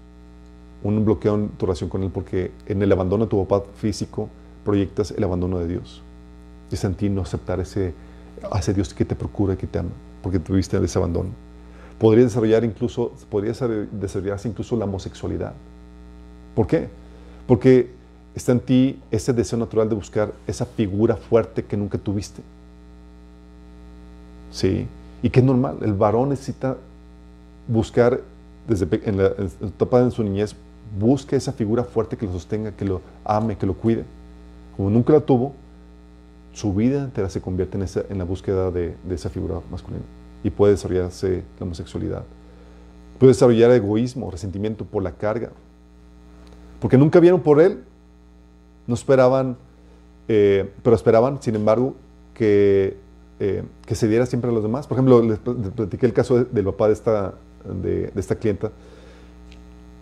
[0.85, 4.29] un bloqueo en tu relación con Él, porque en el abandono de tu papá físico
[4.65, 6.03] proyectas el abandono de Dios.
[6.71, 7.95] Es en ti no aceptar ese,
[8.75, 9.91] Dios que te procura que te ama,
[10.23, 11.31] porque tuviste ese abandono.
[11.99, 15.55] Podría desarrollar incluso, podría desarroll- desarrollarse incluso la homosexualidad.
[16.55, 16.89] ¿Por qué?
[17.47, 17.91] Porque
[18.35, 22.43] está en ti ese deseo natural de buscar esa figura fuerte que nunca tuviste.
[24.51, 24.87] Sí,
[25.23, 26.77] y que es normal, el varón necesita
[27.69, 28.21] buscar
[28.69, 29.27] desde en la
[29.63, 30.57] etapa de su niñez,
[30.99, 34.05] busca esa figura fuerte que lo sostenga, que lo ame, que lo cuide.
[34.77, 35.55] Como nunca la tuvo,
[36.53, 40.05] su vida entera se convierte en, esa, en la búsqueda de, de esa figura masculina
[40.43, 42.25] y puede desarrollarse la homosexualidad.
[43.19, 45.51] Puede desarrollar egoísmo, resentimiento por la carga,
[46.81, 47.83] porque nunca vieron por él,
[48.87, 49.57] no esperaban,
[50.29, 51.95] eh, pero esperaban, sin embargo,
[52.35, 52.97] que,
[53.41, 54.87] eh, que se diera siempre a los demás.
[54.87, 57.35] Por ejemplo, les pl- les platiqué el caso de- del papá de esta,
[57.83, 58.71] de, de esta clienta,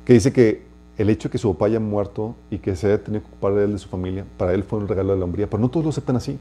[0.04, 0.62] que dice que
[0.98, 3.54] el hecho de que su papá haya muerto y que se haya tenido que ocupar
[3.54, 5.68] de él de su familia, para él fue un regalo de la hombría, pero no
[5.68, 6.38] todos lo aceptan así.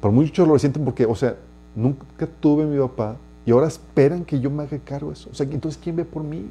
[0.00, 1.36] Por muchos lo resienten porque, o sea,
[1.74, 3.16] nunca tuve a mi papá
[3.46, 5.30] y ahora esperan que yo me haga cargo de eso.
[5.30, 6.46] O sea, entonces, ¿quién ve por mí?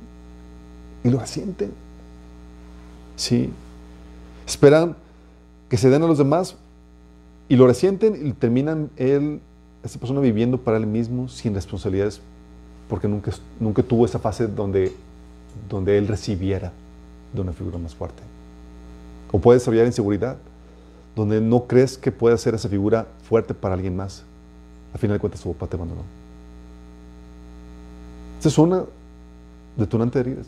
[1.04, 1.72] Y lo resienten.
[3.16, 3.50] Sí.
[4.46, 4.96] Esperan
[5.70, 6.56] que se den a los demás
[7.50, 9.42] y lo resienten y terminan él,
[9.84, 12.22] esa persona viviendo para él mismo sin responsabilidades
[12.90, 14.94] porque nunca, nunca tuvo esa fase donde,
[15.70, 16.72] donde él recibiera
[17.34, 18.22] de una figura más fuerte.
[19.32, 20.38] O puede desarrollar inseguridad,
[21.16, 24.24] donde no crees que pueda ser esa figura fuerte para alguien más.
[24.94, 26.02] Al final de cuentas, tu papá te abandonó.
[28.38, 28.86] Esta es una
[29.76, 30.48] detonante de heridas.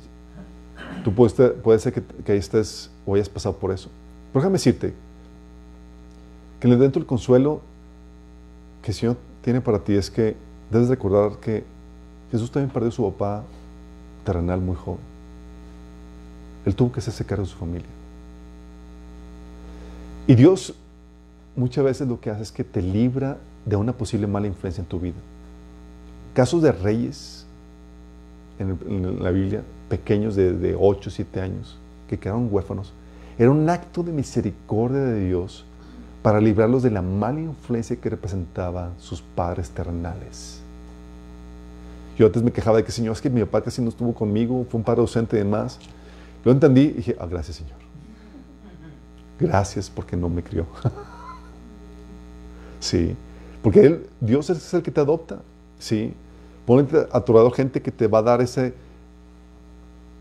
[1.03, 3.89] Tú puedes, puede ser que, ahí estés o hayas pasado por eso.
[4.31, 4.93] Pero déjame decirte
[6.59, 7.61] que dentro del consuelo
[8.81, 10.35] que el Señor tiene para ti es que
[10.69, 11.63] debes recordar que
[12.31, 13.43] Jesús también perdió a su papá
[14.23, 15.01] terrenal muy joven.
[16.65, 17.87] Él tuvo que hacerse cargo de su familia.
[20.27, 20.75] Y Dios
[21.55, 24.87] muchas veces lo que hace es que te libra de una posible mala influencia en
[24.87, 25.17] tu vida.
[26.33, 27.45] Casos de reyes
[28.59, 32.93] en, la Biblia, pequeños de, de 8, 7 años, que quedaron huérfanos,
[33.37, 35.65] era un acto de misericordia de Dios
[36.21, 40.61] para librarlos de la mala influencia que representaban sus padres terrenales.
[42.19, 44.65] Yo antes me quejaba de que, Señor, es que mi papá casi no estuvo conmigo,
[44.69, 45.79] fue un padre ausente y demás.
[46.43, 47.77] Lo entendí y dije, ah, gracias, Señor.
[49.39, 50.67] Gracias porque no me crió.
[52.81, 53.15] sí,
[53.63, 55.39] porque él, Dios es el que te adopta.
[55.79, 56.13] Sí,
[56.65, 58.73] ponete a tu lado gente que te va a dar ese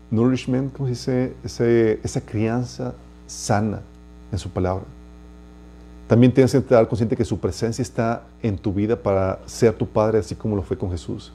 [0.09, 1.99] nourishment, ¿cómo se dice?
[2.01, 2.93] Esa crianza
[3.27, 3.81] sana
[4.31, 4.85] en su palabra.
[6.07, 9.85] También tienes que estar consciente que su presencia está en tu vida para ser tu
[9.85, 11.33] padre, así como lo fue con Jesús.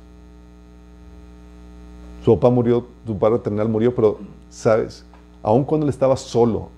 [2.25, 4.19] Su papá murió, tu padre terrenal murió, pero,
[4.49, 5.05] ¿sabes?
[5.43, 6.69] Aun cuando él estaba solo,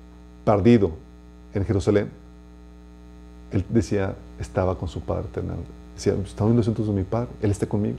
[0.44, 0.90] perdido
[1.54, 2.10] en Jerusalén,
[3.52, 5.58] él decía, estaba con su padre terrenal.
[5.94, 7.98] Decía, está viendo los asuntos de mi padre, él está conmigo.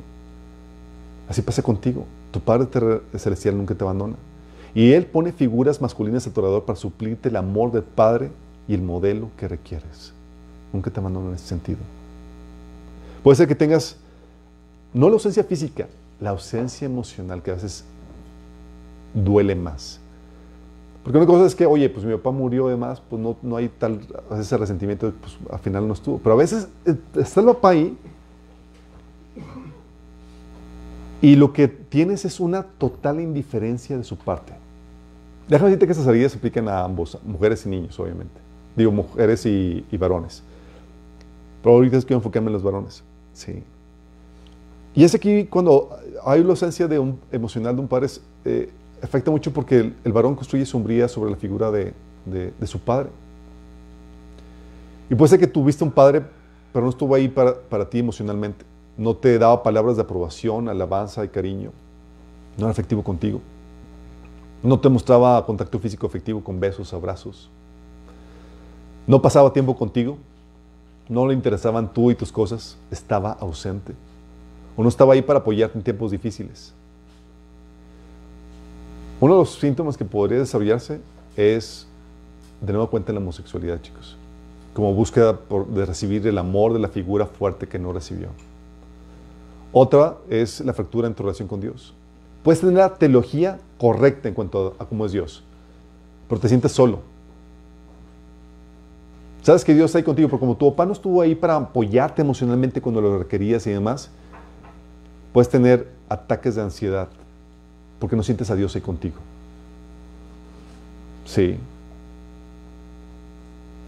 [1.28, 2.06] Así pasa contigo.
[2.32, 2.68] Tu Padre
[3.18, 4.16] celestial nunca te abandona.
[4.74, 8.32] Y Él pone figuras masculinas a tu alrededor para suplirte el amor del Padre
[8.68, 10.14] y el modelo que requieres.
[10.72, 11.80] Nunca te abandona en ese sentido.
[13.24, 13.98] Puede ser que tengas,
[14.94, 15.88] no la ausencia física,
[16.20, 17.86] la ausencia emocional que a veces
[19.14, 20.00] duele más.
[21.04, 23.70] Porque una cosa es que, oye, pues mi papá murió además, pues no, no hay
[23.70, 26.20] tal, a veces ese resentimiento, pues al final no estuvo.
[26.20, 27.98] Pero a veces eh, está el papá ahí
[31.22, 34.54] y lo que tienes es una total indiferencia de su parte.
[35.48, 38.40] Déjame decirte que esas heridas se aplican a ambos, mujeres y niños, obviamente.
[38.76, 40.44] Digo, mujeres y, varones.
[41.64, 43.04] Pero ahorita es que enfocarme en los varones.
[43.34, 43.64] Sí.
[44.98, 45.92] Y es aquí cuando
[46.26, 48.08] hay la ausencia de un, emocional de un padre,
[48.46, 51.94] eh, afecta mucho porque el, varón construye sombría sobre la figura de,
[52.26, 53.10] de, su padre.
[55.08, 56.24] Y puede ser que tuviste un padre,
[56.74, 58.66] pero no estuvo ahí para, para ti emocionalmente.
[58.98, 61.70] No te daba palabras de aprobación, alabanza y cariño.
[62.58, 63.40] No era afectivo contigo.
[64.64, 67.52] No te mostraba contacto físico efectivo con besos, abrazos.
[69.06, 70.18] No pasaba tiempo contigo.
[71.08, 72.80] No le interesaban tú y tus cosas.
[72.90, 73.94] Estaba ausente.
[74.78, 76.74] O no estaba ahí para apoyarte en tiempos difíciles.
[79.20, 81.02] Uno de los síntomas que podría desarrollarse
[81.36, 81.88] es
[82.62, 84.16] de nueva cuenta la homosexualidad, chicos.
[84.76, 85.38] Como búsqueda
[85.70, 88.28] de recibir el amor de la figura fuerte que no recibió.
[89.72, 91.94] Otra es la fractura en tu relación con Dios.
[92.44, 95.44] Puedes tener la teología correcta en cuanto a, a cómo es Dios,
[96.30, 97.00] pero te sientes solo.
[99.42, 102.22] Sabes que Dios está ahí contigo, pero como tu papá no estuvo ahí para apoyarte
[102.22, 104.12] emocionalmente cuando lo requerías y demás,
[105.34, 107.08] puedes tener ataques de ansiedad
[108.00, 109.18] porque no sientes a Dios ahí contigo.
[111.26, 111.58] Sí.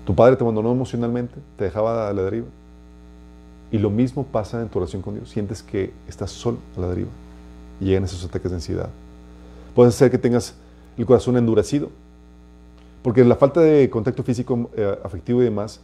[0.06, 2.48] Tu padre te abandonó emocionalmente, te dejaba a la deriva.
[3.72, 5.30] Y lo mismo pasa en tu relación con Dios.
[5.30, 7.10] Sientes que estás solo a la deriva.
[7.80, 8.90] Y llegan esos ataques de ansiedad.
[9.76, 10.56] Puede ser que tengas
[10.98, 11.90] el corazón endurecido.
[13.04, 15.80] Porque la falta de contacto físico, eh, afectivo y demás,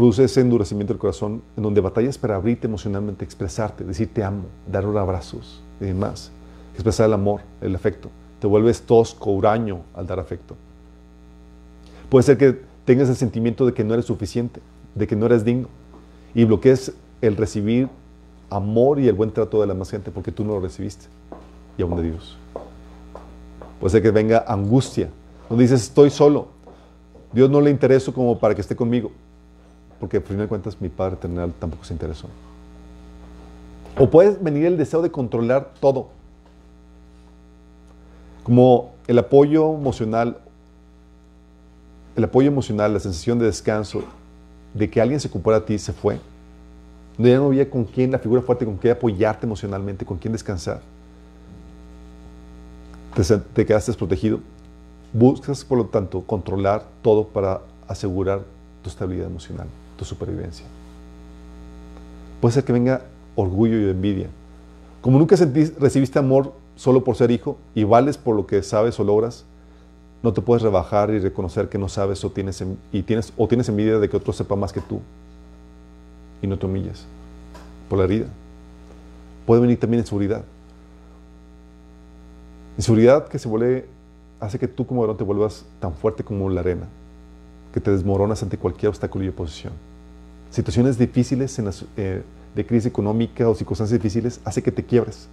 [0.00, 4.44] produce ese endurecimiento del corazón en donde batallas para abrirte emocionalmente, expresarte, decir te amo,
[4.66, 6.32] dar abrazos y demás.
[6.72, 8.08] Expresar el amor, el afecto.
[8.40, 10.56] Te vuelves tosco, huraño al dar afecto.
[12.08, 14.62] Puede ser que tengas el sentimiento de que no eres suficiente,
[14.94, 15.68] de que no eres digno
[16.34, 17.90] y bloquees el recibir
[18.48, 21.08] amor y el buen trato de la más gente porque tú no lo recibiste
[21.76, 22.38] y aún de Dios.
[23.78, 25.10] Puede ser que venga angustia,
[25.50, 26.48] donde dices estoy solo,
[27.34, 29.12] Dios no le intereso como para que esté conmigo,
[30.00, 32.26] porque al final de cuentas mi Padre Eternal tampoco se interesó.
[33.98, 36.08] O puede venir el deseo de controlar todo,
[38.42, 40.38] como el apoyo emocional,
[42.16, 44.02] el apoyo emocional, la sensación de descanso,
[44.72, 46.18] de que alguien se ocupara de ti, se fue.
[47.18, 50.80] Ya no había con quién, la figura fuerte, con quién apoyarte emocionalmente, con quién descansar.
[53.14, 54.40] Te, te quedaste desprotegido.
[55.12, 58.42] Buscas, por lo tanto, controlar todo para asegurar
[58.82, 59.66] tu estabilidad emocional,
[60.00, 60.64] tu supervivencia.
[62.40, 63.02] Puede ser que venga
[63.36, 64.28] orgullo y envidia.
[65.02, 68.98] Como nunca sentís, recibiste amor solo por ser hijo y vales por lo que sabes
[68.98, 69.44] o logras,
[70.22, 73.68] no te puedes rebajar y reconocer que no sabes o tienes, y tienes, o tienes
[73.68, 75.00] envidia de que otro sepa más que tú
[76.40, 77.04] y no te humillas
[77.90, 78.26] por la herida.
[79.44, 80.44] Puede venir también inseguridad.
[82.78, 83.86] Inseguridad que se vuelve,
[84.40, 86.86] hace que tú como varón te vuelvas tan fuerte como la arena,
[87.74, 89.89] que te desmoronas ante cualquier obstáculo y oposición.
[90.50, 91.60] Situaciones difíciles
[91.96, 92.22] eh,
[92.54, 95.28] de crisis económica o circunstancias difíciles hace que te quiebres.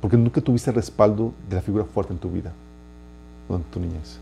[0.00, 2.52] Porque nunca tuviste el respaldo de la figura fuerte en tu vida,
[3.48, 4.18] en tu niñez.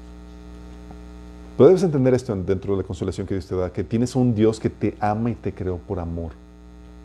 [1.57, 4.35] Pero debes entender esto dentro de la consolación que Dios te da, que tienes un
[4.35, 6.33] Dios que te ama y te creó por amor,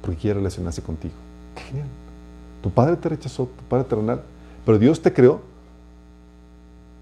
[0.01, 1.13] porque quiere relacionarse contigo.
[1.55, 1.87] Qué genial.
[2.61, 4.21] Tu padre te rechazó, tu padre terrenal,
[4.65, 5.41] pero Dios te creó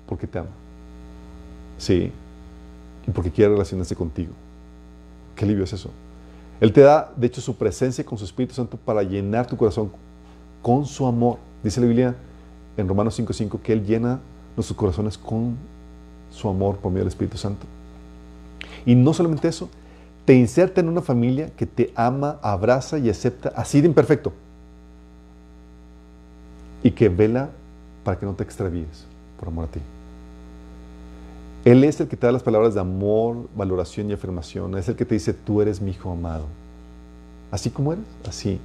[0.07, 0.49] porque te ama.
[1.78, 2.11] Sí,
[3.07, 4.34] y porque quiere relacionarse contigo.
[5.36, 5.91] Qué alivio es eso.
[6.61, 9.91] Él te da, de hecho, su presencia con su Espíritu Santo para llenar tu corazón
[10.61, 11.38] con su amor.
[11.63, 12.15] Dice la Biblia
[12.77, 14.19] en Romanos 5.5 que Él llena
[14.55, 15.57] nuestros corazones con
[16.31, 17.65] su amor por medio del Espíritu Santo.
[18.86, 19.69] Y no solamente eso,
[20.25, 24.33] te inserta en una familia que te ama, abraza y acepta así de imperfecto.
[26.83, 27.49] Y que vela
[28.03, 29.05] para que no te extravíes
[29.38, 29.81] por amor a ti.
[31.66, 34.78] Él es el que te da las palabras de amor, valoración y afirmación.
[34.78, 36.45] Es el que te dice, tú eres mi hijo amado.
[37.49, 38.59] Así como eres, así.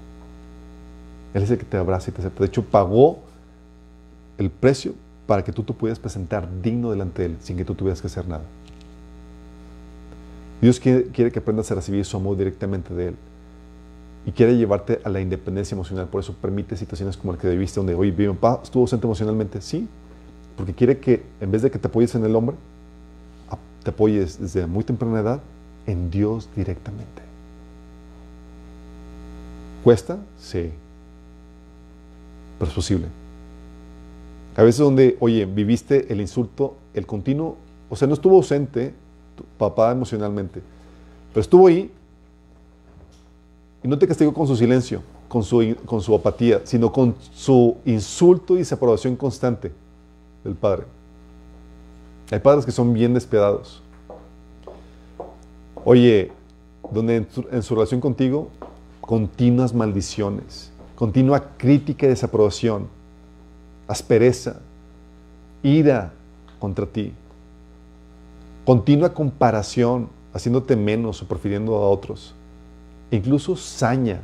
[1.32, 2.40] Él es el que te abraza y te acepta.
[2.40, 3.20] De hecho, pagó
[4.36, 4.92] el precio
[5.26, 8.09] para que tú te pudieras presentar digno delante de Él sin que tú tuvieras que
[8.09, 8.42] hacer nada.
[10.61, 13.16] Dios quiere, que aprendas a recibir su amor directamente de Él
[14.26, 16.09] y quiere llevarte a la independencia emocional.
[16.09, 19.62] Por eso permite situaciones como el que viviste, donde, oye, mi papá estuvo ausente emocionalmente.
[19.62, 19.88] Sí,
[20.55, 22.57] porque quiere que en vez de que te apoyes en el hombre,
[23.83, 25.41] te apoyes desde muy temprana edad
[25.87, 27.22] en Dios directamente.
[29.83, 30.18] ¿Cuesta?
[30.39, 30.70] Sí.
[32.59, 33.07] Pero es posible.
[34.57, 37.57] A veces donde, oye, viviste el insulto, el continuo,
[37.89, 38.93] o sea, no estuvo ausente
[39.37, 40.61] tu papá emocionalmente,
[41.33, 41.91] pero estuvo ahí
[43.83, 47.76] y no te castigó con su silencio, con su, con su apatía, sino con su
[47.87, 49.72] insulto y desaprobación constante
[50.45, 50.85] del padre.
[52.31, 53.83] Hay padres que son bien despiadados.
[55.85, 56.31] Oye,
[56.91, 58.51] donde en su, relación contigo
[59.01, 62.89] continuas maldiciones, continua crítica y desaprobación,
[63.89, 64.61] aspereza,
[65.62, 66.12] ira
[66.59, 67.12] contra ti,
[68.64, 72.35] continua comparación, haciéndote menos o prefiriendo a otros,
[73.11, 74.20] incluso saña,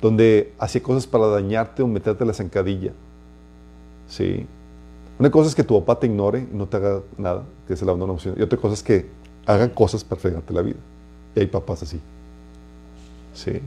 [0.00, 2.92] donde hacía cosas para dañarte o meterte la zancadilla.
[4.06, 4.46] Sí.
[5.22, 7.80] Una cosa es que tu papá te ignore y no te haga nada, que es
[7.80, 8.40] el abandono emocional.
[8.40, 9.06] Y otra cosa es que
[9.46, 10.78] haga cosas para fregarte la vida.
[11.36, 12.00] Y hay papás así.
[13.32, 13.60] Sí.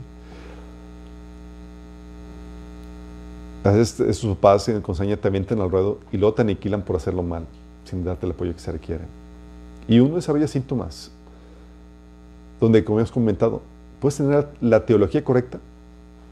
[3.64, 6.96] A veces esos papás con saña te avientan al ruedo y luego te aniquilan por
[6.96, 7.46] hacerlo mal,
[7.86, 9.04] sin darte el apoyo que se requiere.
[9.88, 11.10] Y uno desarrolla síntomas
[12.60, 13.62] donde, como hemos comentado,
[13.98, 15.58] puedes tener la teología correcta,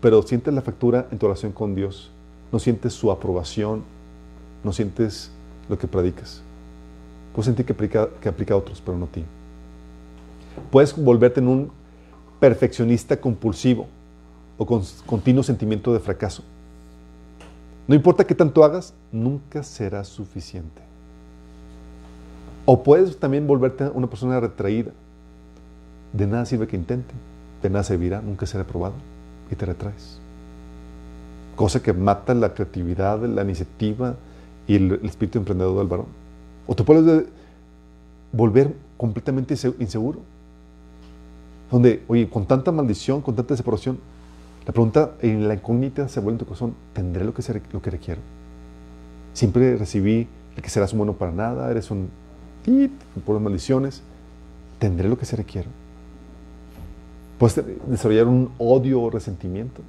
[0.03, 2.11] pero sientes la factura en tu relación con Dios.
[2.53, 3.94] No sientes su aprobación,
[4.65, 5.31] no sientes
[5.69, 6.43] lo que predicas.
[7.35, 9.25] Puedes sentir que aplica, que aplica a otros, pero no a ti.
[10.71, 11.71] Puedes volverte en un
[12.41, 13.87] perfeccionista compulsivo
[14.59, 16.43] o con continuo sentimiento de fracaso.
[17.87, 20.81] No importa qué tanto hagas, nunca será suficiente.
[22.65, 24.93] O puedes también volverte una persona retraída.
[26.13, 27.13] De nada sirve que intente,
[27.63, 28.95] de nada servirá, nunca será probado
[29.51, 30.19] y te retraes.
[31.57, 34.15] Cosa que mata la creatividad, la iniciativa
[34.67, 36.07] y el, el espíritu emprendedor del varón.
[36.67, 37.27] O te puedes
[38.33, 40.21] volver completamente inseguro.
[41.71, 43.99] Donde, oye, con tanta maldición, con tanta desaparición,
[44.67, 47.83] la pregunta en la incógnita se vuelve en tu corazón, ¿tendré lo que, se, lo
[47.83, 48.21] que requiero?
[49.35, 52.09] Siempre recibí el que serás un bueno para nada, eres un
[52.63, 52.93] tit,
[53.27, 54.03] por las maldiciones.
[54.79, 55.69] ¿Tendré lo que se requiere?
[57.39, 59.83] Puedes desarrollar un odio o resentimiento.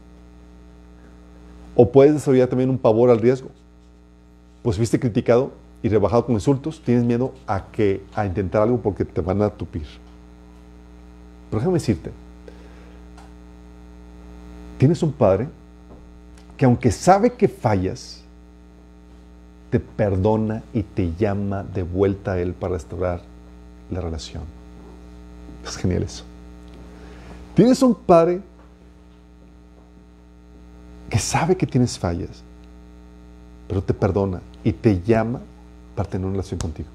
[1.75, 3.49] O puedes desarrollar también un pavor al riesgo.
[4.65, 5.51] Pues fuiste criticado
[5.83, 9.51] y rebajado con insultos, tienes miedo a, que, a intentar algo porque te van a
[9.51, 9.85] tupir.
[11.51, 12.09] Pero déjame decirte,
[14.79, 15.49] tienes un padre
[16.57, 18.23] que aunque sabe que fallas,
[19.69, 23.21] te perdona y te llama de vuelta a Él para restaurar
[23.91, 24.41] la relación.
[25.63, 26.23] Es genial eso.
[27.53, 28.41] Tienes un padre
[31.07, 32.41] que sabe que tienes fallas,
[33.67, 35.39] pero te perdona y te llama
[35.95, 36.89] para tener una relación contigo.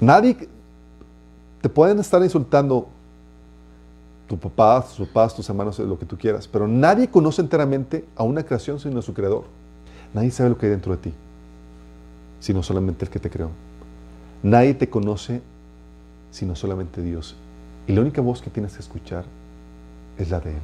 [0.00, 0.36] Nadie
[1.62, 2.86] te pueden estar insultando
[4.28, 8.24] tu papá, tus papás, tus hermanos, lo que tú quieras, pero nadie conoce enteramente a
[8.24, 9.44] una creación sino a su creador.
[10.12, 11.14] Nadie sabe lo que hay dentro de ti,
[12.38, 13.50] sino solamente el que te creó.
[14.42, 15.40] Nadie te conoce
[16.30, 17.36] sino solamente Dios.
[17.86, 19.24] Y la única voz que tienes que escuchar
[20.18, 20.60] es la de Él.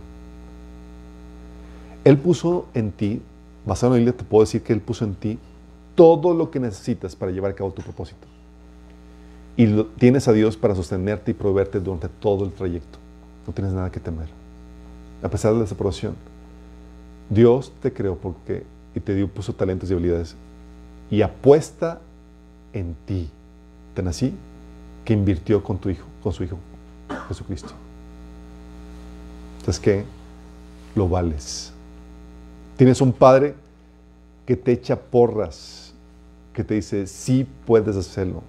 [2.05, 3.23] Él puso en ti,
[3.65, 5.39] basado en la Biblia, te puedo decir que Él puso en ti
[5.95, 8.27] todo lo que necesitas para llevar a cabo tu propósito.
[9.57, 12.99] Y tienes a Dios para sostenerte y proveerte durante todo el trayecto.
[13.47, 14.29] No tienes nada que temer.
[15.23, 16.15] A pesar de la desaprobación.
[17.29, 20.37] Dios te creó porque y te dio, puso talentos y habilidades.
[21.11, 22.01] Y apuesta
[22.73, 23.29] en ti.
[23.95, 24.35] Tan así
[25.05, 26.57] que invirtió con tu hijo, con su hijo,
[27.29, 27.73] Jesucristo.
[29.59, 30.05] Entonces que
[30.95, 31.72] lo vales.
[32.77, 33.55] Tienes un padre
[34.47, 35.93] que te echa porras,
[36.53, 38.43] que te dice, sí puedes hacerlo.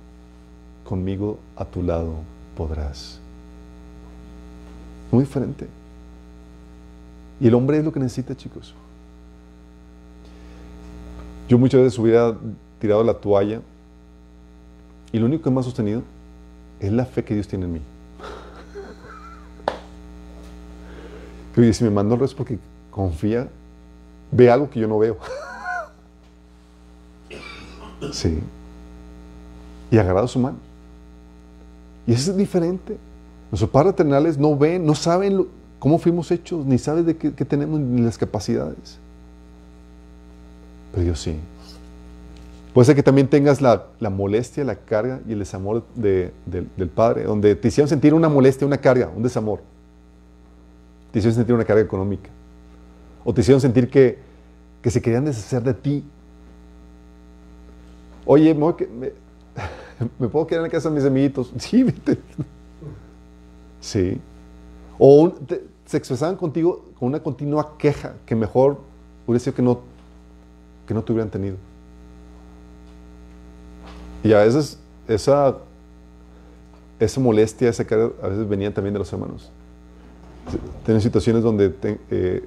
[0.84, 2.16] Conmigo a tu lado
[2.56, 3.20] podrás.
[5.12, 5.68] Muy diferente.
[7.40, 8.74] Y el hombre es lo que necesita, chicos.
[11.48, 12.36] Yo muchas veces hubiera
[12.80, 13.62] tirado la toalla
[15.12, 16.02] y lo único que me ha sostenido
[16.80, 17.80] es la fe que Dios tiene en mí.
[21.58, 22.58] Oye, si me mandó el resto porque
[22.90, 23.48] confía,
[24.34, 25.18] ve algo que yo no veo.
[28.12, 28.40] sí.
[29.92, 30.58] Y agarrado su mano.
[32.06, 32.98] Y eso es diferente.
[33.52, 35.46] Nuestros padres terrenales no ven, no saben
[35.80, 38.98] cómo fuimos hechos, ni saben de qué, tenemos, ni las capacidades.
[40.92, 41.38] Pero Dios sí.
[42.74, 46.90] Puede ser que también tengas la, molestia, la carga y el desamor de, de, del
[46.90, 49.62] Padre, donde te hicieron sentir una molestia, una carga, un desamor.
[51.12, 52.32] Te hicieron sentir una carga económica.
[53.24, 54.20] O te hicieron sentir que,
[54.82, 56.04] que se querían deshacer de ti.
[58.26, 61.52] Oye, me, puedo quedar en la casa de mis amiguitos.
[61.58, 62.18] Sí, vete.
[63.80, 64.20] Sí.
[64.98, 65.34] O
[65.86, 68.80] se expresaban contigo con una continua queja que mejor
[69.28, 69.82] hubiera sido que no,
[70.88, 71.58] que no te hubieran tenido.
[74.24, 75.58] Y a veces esa,
[77.00, 79.52] esa molestia, esa carga, a veces venía también de los hermanos.
[80.86, 81.74] Tienen situaciones donde
[82.10, 82.46] eh,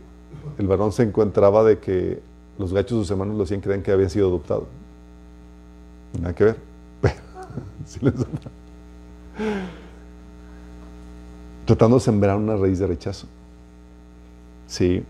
[0.58, 2.20] el varón se encontraba de que
[2.58, 4.64] los gachos de sus hermanos lo hacían creer que habían sido adoptados.
[6.20, 6.56] Nada que ver.
[7.84, 8.14] sí les
[11.66, 13.26] tratando de sembrar una raíz de rechazo.
[14.68, 15.02] Sí.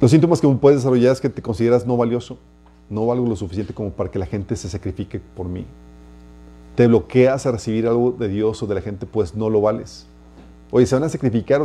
[0.00, 2.36] Los síntomas que puedes desarrollar es que te consideras no valioso,
[2.90, 5.64] no valgo lo suficiente como para que la gente se sacrifique por mí.
[6.74, 10.06] Te bloqueas a recibir algo de Dios o de la gente, pues no lo vales.
[10.76, 11.62] Oye, se van a sacrificar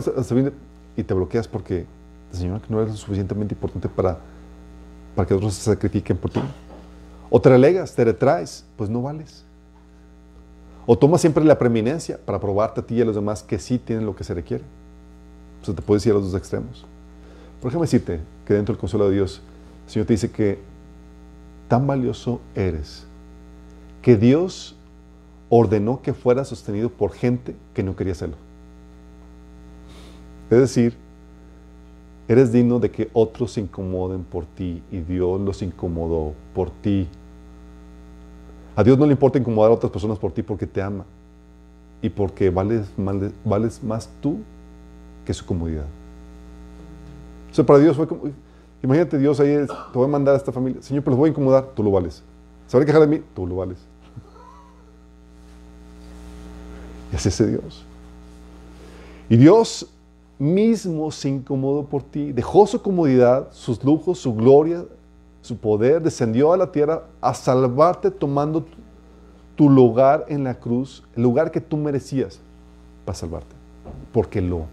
[0.96, 1.88] y te bloqueas porque
[2.32, 4.20] señora que no eres lo suficientemente importante para,
[5.16, 6.40] para que otros se sacrifiquen por ti.
[7.32, 9.44] O te relegas, te retraes, pues no vales.
[10.86, 13.80] O tomas siempre la preeminencia para probarte a ti y a los demás que sí
[13.80, 14.64] tienen lo que se requiere.
[15.64, 16.86] O sea, te puedes ir a los dos extremos.
[17.62, 19.42] Por ejemplo, decirte que dentro del consuelo de Dios,
[19.88, 20.60] el Señor te dice que
[21.68, 23.08] tan valioso eres
[24.04, 24.76] que Dios
[25.50, 28.36] ordenó que fuera sostenido por gente que no quería hacerlo.
[30.50, 30.96] Es decir,
[32.28, 37.08] eres digno de que otros se incomoden por ti y Dios los incomodó por ti.
[38.76, 41.06] A Dios no le importa incomodar a otras personas por ti porque te ama
[42.02, 42.90] y porque vales,
[43.84, 44.38] más tú
[45.26, 45.86] que su comodidad.
[47.52, 48.24] O sea, para Dios fue como,
[48.82, 51.32] imagínate Dios ahí, te voy a mandar a esta familia, Señor, pero los voy a
[51.32, 52.24] incomodar, tú lo vales.
[52.68, 53.22] ¿Se van a de mí?
[53.36, 53.78] Tú lo vales.
[57.12, 57.84] Y es ese Dios.
[59.30, 59.90] Y Dios
[60.40, 64.86] mismo se incomodó por ti, dejó su comodidad, sus lujos, su gloria,
[65.42, 68.66] su poder, descendió a la tierra a salvarte tomando
[69.56, 72.40] tu lugar en la cruz, el lugar que tú merecías
[73.06, 73.54] para salvarte.
[74.14, 74.64] Porque lo,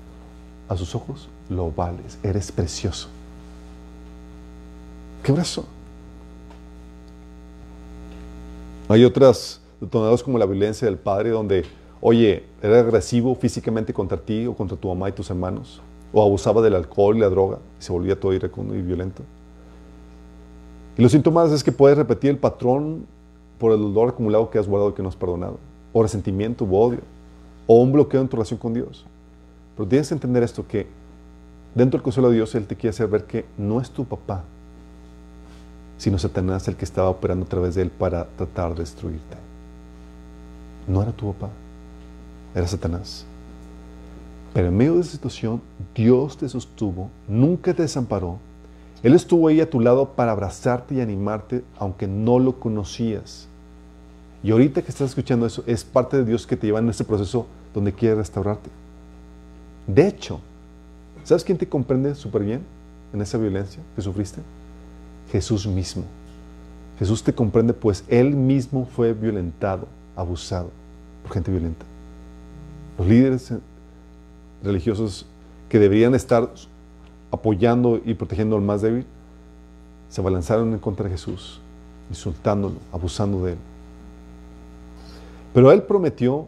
[0.69, 3.09] a sus ojos, lo vales, eres precioso.
[5.23, 5.67] ¿Qué brazo?
[8.89, 11.65] Hay otras detonadoras como la violencia del padre, donde,
[12.01, 15.81] oye, era agresivo físicamente contra ti o contra tu mamá y tus hermanos,
[16.13, 19.23] o abusaba del alcohol y la droga y se volvía todo irrecundo y violento.
[20.97, 23.07] Y los síntomas es que puedes repetir el patrón
[23.59, 25.59] por el dolor acumulado que has guardado y que no has perdonado,
[25.93, 27.01] o resentimiento o odio,
[27.67, 29.05] o un bloqueo en tu relación con Dios.
[29.77, 30.87] Pero tienes que entender esto, que
[31.75, 34.45] dentro del consuelo de Dios Él te quiere hacer ver que no es tu papá,
[35.99, 39.37] sino Satanás el que estaba operando a través de Él para tratar de destruirte.
[40.87, 41.51] No era tu papá,
[42.57, 43.25] era Satanás.
[44.55, 45.61] Pero en medio de esa situación,
[45.95, 48.39] Dios te sostuvo, nunca te desamparó.
[49.03, 53.47] Él estuvo ahí a tu lado para abrazarte y animarte, aunque no lo conocías.
[54.43, 57.05] Y ahorita que estás escuchando eso, es parte de Dios que te lleva en ese
[57.05, 58.71] proceso donde quiere restaurarte.
[59.87, 60.41] De hecho,
[61.25, 62.63] ¿sabes quién te comprende súper bien
[63.13, 64.41] en esa violencia que sufriste?
[65.31, 66.05] Jesús mismo.
[66.99, 69.87] Jesús te comprende pues Él mismo fue violentado,
[70.17, 70.71] abusado
[71.23, 71.85] por gente violenta.
[72.99, 73.53] Los líderes
[74.63, 75.27] religiosos
[75.69, 76.51] que deberían estar
[77.31, 79.05] apoyando y protegiendo al más débil,
[80.09, 81.61] se abalanzaron en contra de Jesús,
[82.09, 83.59] insultándolo, abusando de él.
[85.53, 86.47] Pero Él prometió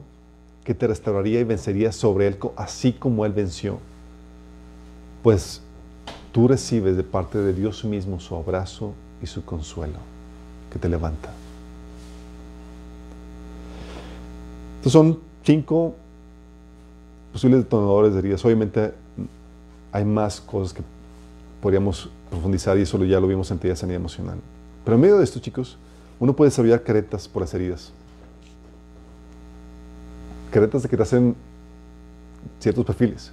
[0.65, 3.79] que te restauraría y vencería sobre Él, así como Él venció.
[5.23, 5.63] Pues
[6.31, 8.93] tú recibes de parte de Dios mismo su abrazo
[9.23, 9.99] y su consuelo,
[10.71, 11.31] que te levanta.
[14.77, 15.95] Estos son cinco
[17.33, 18.45] posibles detonadores de heridas.
[18.45, 18.93] Obviamente
[19.93, 20.83] hay más cosas que
[21.61, 24.39] podríamos profundizar y eso ya lo vimos en teoría sanidad emocional.
[24.85, 25.77] Pero en medio de esto, chicos,
[26.21, 27.93] uno puede desarrollar caretas por las heridas.
[30.51, 31.37] Caretas de que te hacen
[32.59, 33.33] ciertos perfiles.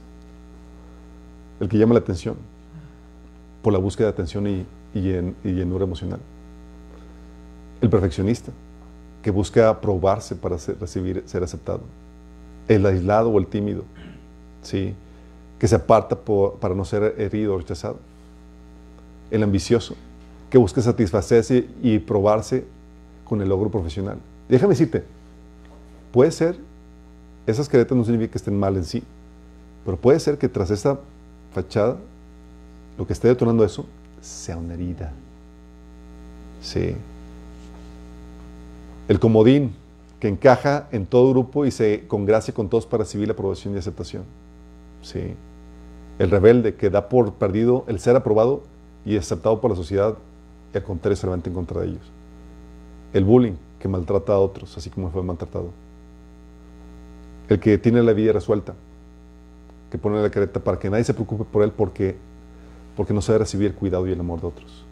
[1.60, 2.36] El que llama la atención
[3.62, 6.20] por la búsqueda de atención y, y, llenura emocional.
[7.82, 8.52] El perfeccionista,
[9.24, 11.82] que busca aprobarse para recibir, ser aceptado.
[12.68, 13.84] El aislado o el tímido,
[14.62, 14.96] ¿sí?
[15.60, 16.18] que se aparta
[16.60, 18.00] para no ser herido o rechazado.
[19.32, 19.96] El ambicioso,
[20.50, 22.66] que busca satisfacerse y probarse
[23.24, 24.18] con el logro profesional.
[24.48, 25.04] Déjame decirte,
[26.12, 26.58] puede ser,
[27.48, 29.04] esas caretas no significa que estén mal en sí,
[29.84, 31.00] pero puede ser que tras esa
[31.54, 31.98] fachada,
[32.98, 33.86] lo que esté detonando eso
[34.22, 35.12] sea una herida.
[36.62, 36.96] Sí.
[39.08, 39.74] El comodín,
[40.20, 43.78] que encaja en todo grupo y se congracia con todos para recibir la aprobación y
[43.78, 44.24] aceptación.
[45.02, 45.36] Sí.
[46.18, 48.64] El rebelde que da por perdido el ser aprobado
[49.06, 50.16] y aceptado por la sociedad
[50.74, 52.12] y al contrario se levanta en contra de ellos.
[53.14, 55.70] El bullying que maltrata a otros, así como fue maltratado.
[57.48, 58.74] El que tiene la vida resuelta,
[59.92, 62.16] que pone la careta para que nadie se preocupe por él porque,
[62.98, 64.86] porque no sabe recibir el cuidado y el amor de otros.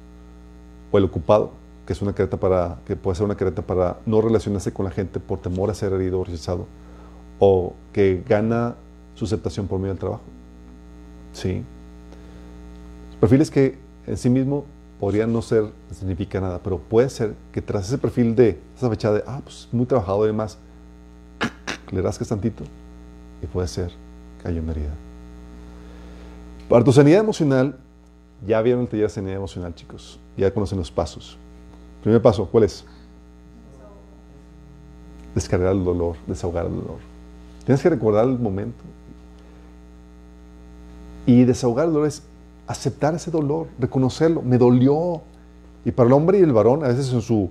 [0.91, 1.52] O el ocupado,
[1.85, 4.91] que es una careta para, que puede ser una careta para no relacionarse con la
[4.91, 6.65] gente por temor a ser herido o rechazado.
[7.39, 8.76] O que gana
[9.15, 10.23] su aceptación por medio del trabajo.
[11.34, 11.64] Sí.
[13.19, 13.77] Perfiles que
[14.07, 14.65] en sí mismo
[14.99, 18.89] podrían no ser, no significa nada, pero puede ser que tras ese perfil de esa
[18.89, 20.57] fecha de, ah, pues muy trabajado y demás,
[21.91, 22.64] le rascas tantito
[23.41, 23.91] y puede ser
[24.41, 24.93] que haya una herida.
[26.69, 27.77] Para tu sanidad emocional,
[28.47, 30.19] ya vieron el taller de sanidad emocional, chicos.
[30.38, 31.38] Ya conocen los pasos.
[32.04, 32.86] Primer paso, ¿cuál es?
[35.34, 36.98] Descargar el dolor, desahogar el dolor.
[37.66, 38.84] Tienes que recordar el momento.
[41.26, 42.24] Y desahogar el dolor es
[42.68, 44.42] aceptar ese dolor, reconocerlo.
[44.42, 45.22] Me dolió.
[45.86, 47.50] Y para el hombre y el varón, a veces en su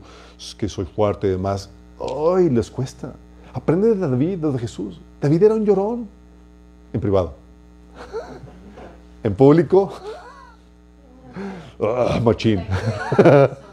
[0.59, 2.51] que soy fuerte y demás, ¡ay!
[2.51, 3.15] les cuesta.
[3.55, 5.01] Aprende de David, de Jesús.
[5.21, 6.09] David era un llorón
[6.93, 7.35] en privado.
[9.23, 9.93] en público,
[11.81, 12.21] ¡ah!
[12.23, 12.63] machín.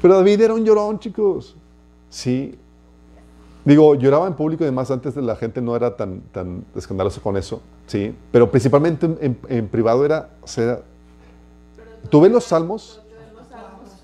[0.00, 1.56] Pero David era un llorón, chicos.
[2.08, 2.58] Sí.
[3.64, 7.36] Digo, lloraba en público y demás, antes la gente no era tan, tan escandalosa con
[7.36, 8.14] eso, sí.
[8.32, 10.80] Pero principalmente en, en privado era, o sea,
[12.08, 13.02] ¿tú ves los salmos?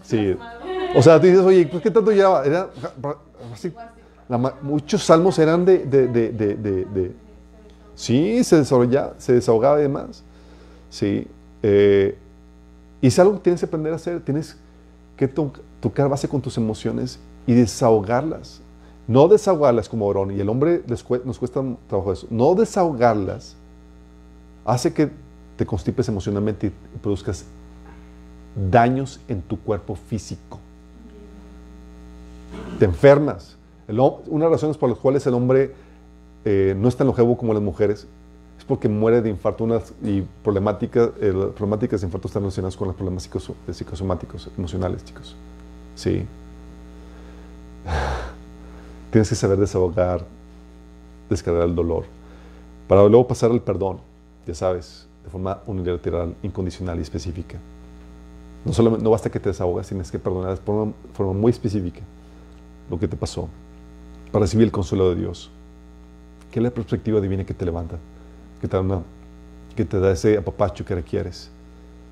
[0.03, 0.37] Sí.
[0.95, 2.45] O sea, tú dices, oye, ¿por qué tanto lloraba?
[2.45, 2.69] Era,
[3.53, 3.73] así,
[4.61, 7.13] muchos salmos eran de, de, de, de
[7.95, 10.23] sí, se desahogaba, se desahogaba y demás.
[10.91, 11.27] Sí.
[11.63, 12.19] Eh,
[13.01, 14.21] y es algo que tienes que aprender a hacer.
[14.21, 14.57] Tienes
[15.17, 15.29] que
[15.85, 18.63] tocar base con tus emociones y desahogarlas.
[19.07, 21.05] No desahogarlas como varón, y el hombre nos
[21.39, 22.27] cuesta trabajo eso.
[22.31, 23.55] No desahogarlas
[24.65, 25.11] hace que
[25.59, 27.45] te constipes emocionalmente y produzcas
[28.71, 30.59] daños en tu cuerpo físico.
[32.79, 33.59] Te enfermas.
[33.87, 35.75] una de las razones por las cuales el hombre
[36.47, 38.07] eh, no es tan longevo como las mujeres
[38.57, 39.69] es porque muere de infarto
[40.03, 43.29] y problemáticas, eh, problemáticas de infarto están relacionadas con los problemas
[43.71, 45.37] psicosomáticos, emocionales, chicos.
[45.95, 46.27] Sí.
[49.11, 50.25] Tienes que saber desahogar,
[51.31, 52.05] descargar el dolor,
[52.89, 53.99] para luego pasar al perdón,
[54.47, 57.59] ya sabes, de forma unilateral, incondicional y específica.
[58.65, 62.01] No, solo, no basta que te desahogas, tienes que perdonar de forma, forma muy específica
[62.91, 63.49] lo que te pasó,
[64.33, 65.51] para recibir el consuelo de Dios.
[66.51, 67.99] Que es la perspectiva divina que te levanta,
[68.61, 69.03] que te da,
[69.75, 71.51] que te da ese apapacho que requieres.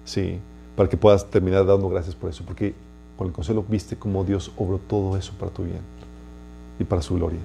[0.05, 0.39] Sí,
[0.77, 2.75] para que puedas terminar dando gracias por eso, porque
[3.17, 5.81] con el consuelo viste cómo Dios obró todo eso para tu bien
[6.79, 7.41] y para su gloria.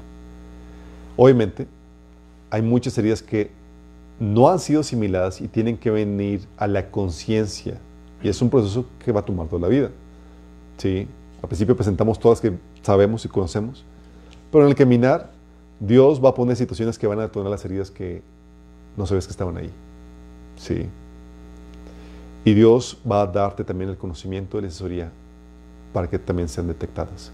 [1.16, 1.68] Obviamente,
[2.50, 3.52] hay muchas heridas que
[4.20, 7.78] no han sido asimiladas y tienen que venir a la conciencia.
[8.24, 9.92] Y es un proceso que va a tomar toda la vida.
[10.78, 11.08] ¿Sí?
[11.42, 13.84] Al principio presentamos todas que sabemos y conocemos,
[14.52, 15.32] pero en el caminar,
[15.80, 18.22] Dios va a poner situaciones que van a detonar las heridas que
[18.96, 19.70] no sabes que estaban ahí.
[20.56, 20.88] ¿Sí?
[22.46, 25.12] Y Dios va a darte también el conocimiento y la asesoría
[25.94, 27.32] para que también sean detectadas.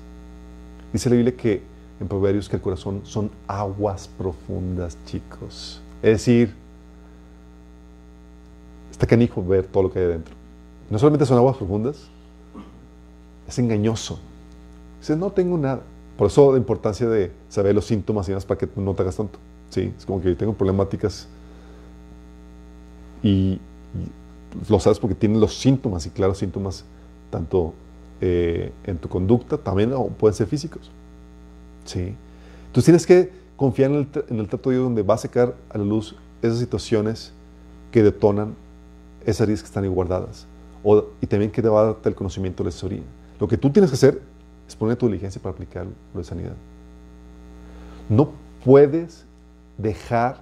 [0.91, 1.61] Dice la Biblia que
[1.99, 5.81] en Proverbios que el corazón son aguas profundas, chicos.
[6.01, 6.53] Es decir,
[8.91, 10.35] está canijo ver todo lo que hay adentro.
[10.89, 12.07] No solamente son aguas profundas,
[13.47, 14.19] es engañoso.
[14.99, 15.81] Dice, no tengo nada.
[16.17, 19.15] Por eso la importancia de saber los síntomas y demás para que no te hagas
[19.15, 19.39] tonto.
[19.69, 21.27] Sí, es como que tengo problemáticas
[23.23, 23.59] y,
[24.69, 26.85] lo sabes porque tienes los síntomas y claros síntomas
[27.31, 27.73] tanto
[28.21, 30.91] eh, en tu conducta, también pueden ser físicos.
[31.85, 32.15] ¿Sí?
[32.67, 35.77] Entonces tienes que confiar en el, en trato de Dios donde va a sacar a
[35.77, 37.33] la luz esas situaciones
[37.91, 38.55] que detonan
[39.25, 40.47] esas heridas que están ahí guardadas.
[40.83, 43.03] O, y también que te va a darte el conocimiento de la asesoría.
[43.39, 44.21] Lo que tú tienes que hacer
[44.67, 46.55] es poner tu diligencia para aplicar lo de sanidad.
[48.09, 48.31] No
[48.63, 49.25] puedes
[49.77, 50.41] dejar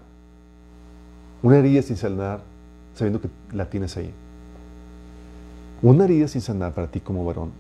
[1.44, 2.42] una herida sin sanar
[2.96, 4.12] sabiendo que la tienes ahí.
[5.82, 7.52] Una herida sin sanar para ti como varón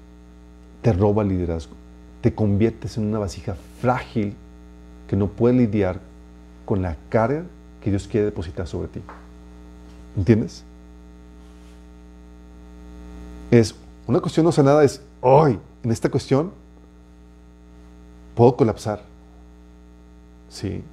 [0.81, 1.73] te roba el liderazgo,
[2.21, 4.35] te conviertes en una vasija frágil
[5.07, 5.99] que no puede lidiar
[6.65, 7.43] con la carga
[7.81, 9.01] que Dios quiere depositar sobre ti.
[10.15, 10.63] ¿Entiendes?
[13.49, 13.75] Es
[14.07, 16.51] una cuestión no sanada, es hoy, en esta cuestión,
[18.35, 19.01] puedo colapsar.
[20.49, 20.83] Sí.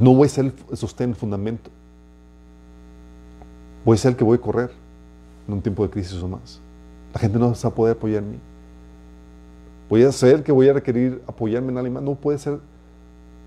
[0.00, 1.70] No voy a ser el sostén, el fundamento.
[3.84, 4.72] Voy a ser el que voy a correr
[5.46, 6.60] en un tiempo de crisis o más.
[7.14, 8.38] La gente no va a poder apoyar en mí.
[9.88, 12.02] Voy a el que voy a requerir apoyarme en alguien más.
[12.02, 12.58] No puede ser,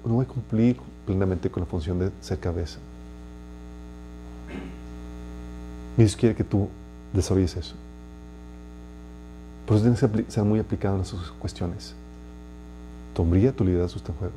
[0.05, 2.79] no voy a cumplir plenamente con la función de ser cabeza.
[5.97, 6.69] Dios quiere que tú
[7.13, 7.75] desarrolles eso.
[9.65, 11.93] Por eso tienes que ser muy aplicado en esas cuestiones.
[13.13, 14.33] Tu hombría, tu liderazgo está en juego.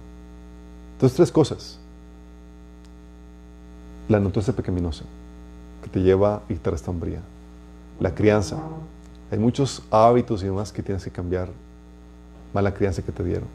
[0.94, 1.78] Entonces, tres cosas.
[4.08, 5.04] La naturaleza pecaminosa
[5.82, 7.20] que te lleva y te resta hombría.
[8.00, 8.58] La crianza.
[9.30, 11.48] Hay muchos hábitos y demás que tienes que cambiar.
[12.52, 13.48] Mala crianza que te dieron.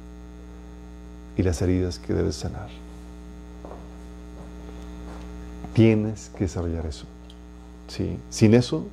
[1.37, 2.69] Y las heridas que debes sanar.
[5.73, 7.05] Tienes que desarrollar eso.
[7.87, 8.17] ¿Sí?
[8.29, 8.87] Sin eso,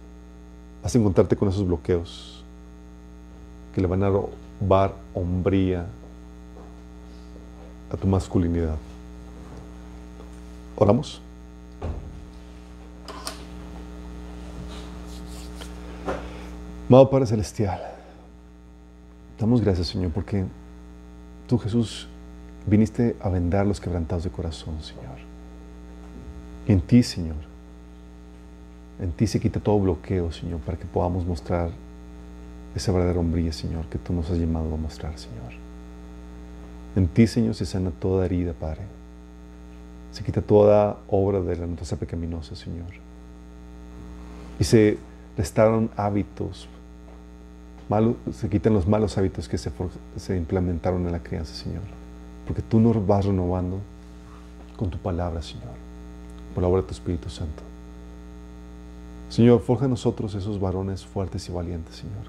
[0.83, 2.45] vas a encontrarte con esos bloqueos
[3.75, 5.87] que le van a robar hombría
[7.91, 8.77] a tu masculinidad.
[10.77, 11.21] Oramos.
[16.89, 17.81] Amado Padre Celestial,
[19.39, 20.45] damos gracias, Señor, porque
[21.47, 22.09] tú, Jesús,
[22.67, 25.19] viniste a vendar los quebrantados de corazón, Señor.
[26.67, 27.37] Y en ti, Señor,
[29.01, 31.71] en ti se quita todo bloqueo, Señor, para que podamos mostrar
[32.75, 35.53] esa verdadera hombría, Señor, que tú nos has llamado a mostrar, Señor.
[36.97, 38.83] En ti, Señor, se sana toda herida, Padre.
[40.13, 42.87] Se quita toda obra de la naturaleza pecaminosa, Señor.
[44.61, 44.97] Y se
[45.37, 46.69] restauran hábitos,
[48.33, 49.71] se quitan los malos hábitos que se,
[50.17, 51.83] se implementaron en la crianza, Señor.
[52.47, 53.79] Porque tú nos vas renovando
[54.77, 55.75] con tu palabra, Señor,
[56.55, 57.63] por la obra de tu Espíritu Santo.
[59.29, 62.25] Señor, forja en nosotros esos varones fuertes y valientes, Señor,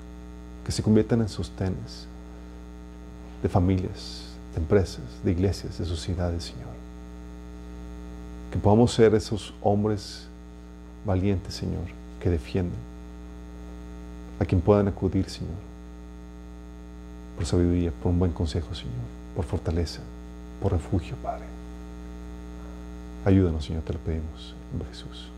[0.65, 2.07] que se conviertan en sostenes
[3.43, 4.23] de familias,
[4.53, 6.73] de empresas, de iglesias, de sociedades, Señor.
[8.51, 10.27] Que podamos ser esos hombres
[11.05, 11.83] valientes, Señor,
[12.19, 12.79] que defienden,
[14.39, 15.55] a quien puedan acudir, Señor,
[17.35, 18.93] por sabiduría, por un buen consejo, Señor,
[19.35, 20.01] por fortaleza,
[20.61, 21.45] por refugio, Padre.
[23.25, 25.29] Ayúdanos, Señor, te lo pedimos, en Jesús.